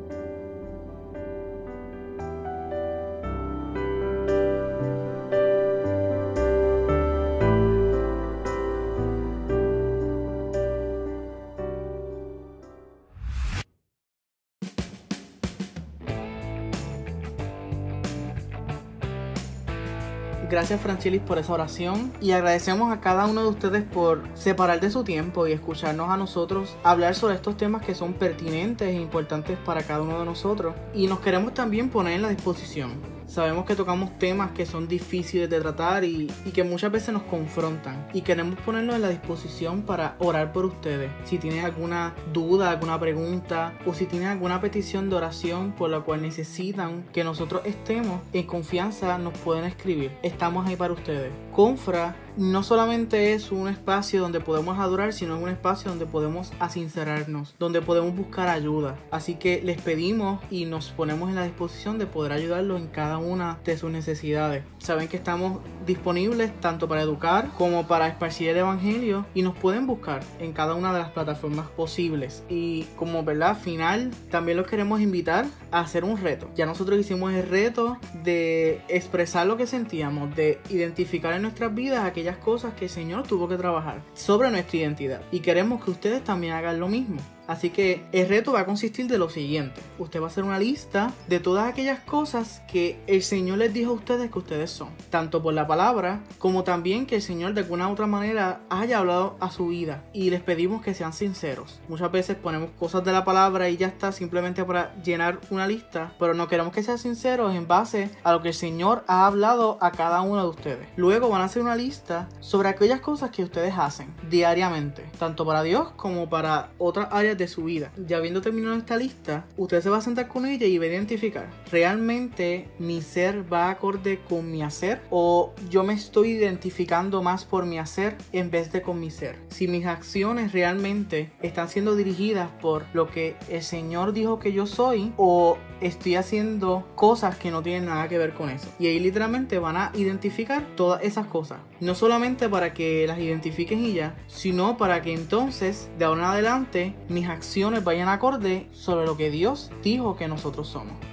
[20.51, 22.11] Gracias Franchilis por esa oración.
[22.19, 26.17] Y agradecemos a cada uno de ustedes por separar de su tiempo y escucharnos a
[26.17, 30.75] nosotros hablar sobre estos temas que son pertinentes e importantes para cada uno de nosotros.
[30.93, 32.91] Y nos queremos también poner en la disposición
[33.31, 38.09] Sabemos que tocamos temas que son difíciles de tratar y, que muchas veces nos confrontan.
[38.13, 41.09] Y queremos ponernos en la disposición para orar por ustedes.
[41.23, 46.01] Si tienen alguna duda, alguna pregunta o si tienen alguna petición de oración por la
[46.01, 50.11] cual necesitan que nosotros estemos en confianza, nos pueden escribir.
[50.23, 51.31] Estamos ahí para ustedes.
[51.53, 56.51] Confra no solamente es un espacio donde podemos adorar, sino es un espacio donde podemos
[56.59, 58.97] asincerarnos, donde podemos buscar ayuda.
[59.11, 63.19] Así que les pedimos y nos ponemos en la disposición de poder ayudarlos en cada
[63.19, 64.63] una de sus necesidades.
[64.79, 69.85] Saben que estamos disponibles tanto para educar como para esparcir el Evangelio y nos pueden
[69.85, 72.43] buscar en cada una de las plataformas posibles.
[72.49, 76.49] Y como verdad final, también los queremos invitar a hacer un reto.
[76.55, 82.03] Ya nosotros hicimos el reto de expresar lo que sentíamos, de identificar en nuestras vidas
[82.03, 85.21] aquellas cosas que el Señor tuvo que trabajar sobre nuestra identidad.
[85.31, 87.19] Y queremos que ustedes también hagan lo mismo.
[87.51, 89.81] Así que el reto va a consistir de lo siguiente.
[89.99, 93.91] Usted va a hacer una lista de todas aquellas cosas que el Señor les dijo
[93.91, 94.87] a ustedes que ustedes son.
[95.09, 98.99] Tanto por la palabra como también que el Señor de alguna u otra manera haya
[98.99, 100.05] hablado a su vida.
[100.13, 101.81] Y les pedimos que sean sinceros.
[101.89, 106.13] Muchas veces ponemos cosas de la palabra y ya está simplemente para llenar una lista.
[106.19, 109.77] Pero no queremos que sean sinceros en base a lo que el Señor ha hablado
[109.81, 110.87] a cada uno de ustedes.
[110.95, 115.03] Luego van a hacer una lista sobre aquellas cosas que ustedes hacen diariamente.
[115.19, 117.91] Tanto para Dios como para otras áreas de su vida.
[118.07, 120.87] Ya habiendo terminado esta lista, usted se va a sentar con ella y va a
[120.87, 125.01] identificar, ¿realmente mi ser va acorde con mi hacer?
[125.09, 129.35] ¿O yo me estoy identificando más por mi hacer en vez de con mi ser?
[129.49, 134.65] Si mis acciones realmente están siendo dirigidas por lo que el Señor dijo que yo
[134.65, 138.69] soy o estoy haciendo cosas que no tienen nada que ver con eso.
[138.79, 141.59] Y ahí literalmente van a identificar todas esas cosas.
[141.81, 146.27] No solamente para que las identifiquen y ya, sino para que entonces de ahora en
[146.27, 151.10] adelante mis acciones vayan acorde sobre lo que Dios dijo que nosotros somos.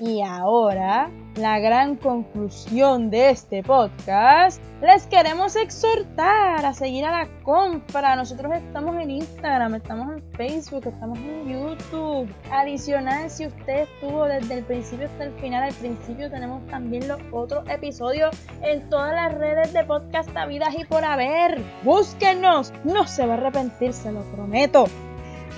[0.00, 7.28] Y ahora, la gran conclusión de este podcast, les queremos exhortar a seguir a la
[7.42, 8.16] compra.
[8.16, 12.34] Nosotros estamos en Instagram, estamos en Facebook, estamos en YouTube.
[12.50, 17.20] Adicional, si usted estuvo desde el principio hasta el final, al principio tenemos también los
[17.30, 21.62] otros episodios en todas las redes de podcast Vidas y por haber.
[21.84, 24.86] Búsquenos, no se va a arrepentir, se lo prometo.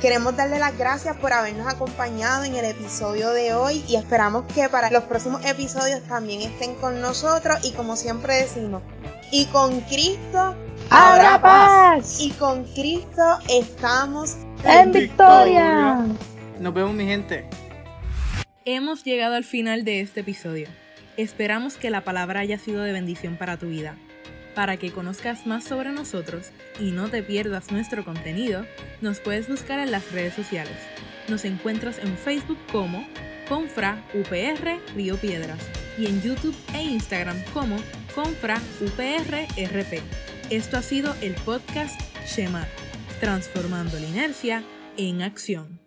[0.02, 4.68] Queremos darle las gracias por habernos acompañado en el episodio de hoy y esperamos que
[4.68, 8.82] para los próximos episodios también estén con nosotros y como siempre decimos,
[9.30, 10.56] y con Cristo
[10.90, 12.20] habrá paz.
[12.20, 16.04] Y con Cristo estamos en victoria.
[16.58, 17.48] Nos vemos mi gente.
[18.64, 20.66] Hemos llegado al final de este episodio.
[21.16, 23.94] Esperamos que la palabra haya sido de bendición para tu vida.
[24.54, 28.66] Para que conozcas más sobre nosotros y no te pierdas nuestro contenido,
[29.00, 30.76] nos puedes buscar en las redes sociales.
[31.28, 33.06] Nos encuentras en Facebook como
[33.48, 35.60] Confra UPR Río Piedras
[35.98, 37.76] y en YouTube e Instagram como
[38.14, 40.02] Confra UPR RP.
[40.50, 42.66] Esto ha sido el podcast Shema,
[43.20, 44.62] transformando la inercia
[44.96, 45.81] en acción.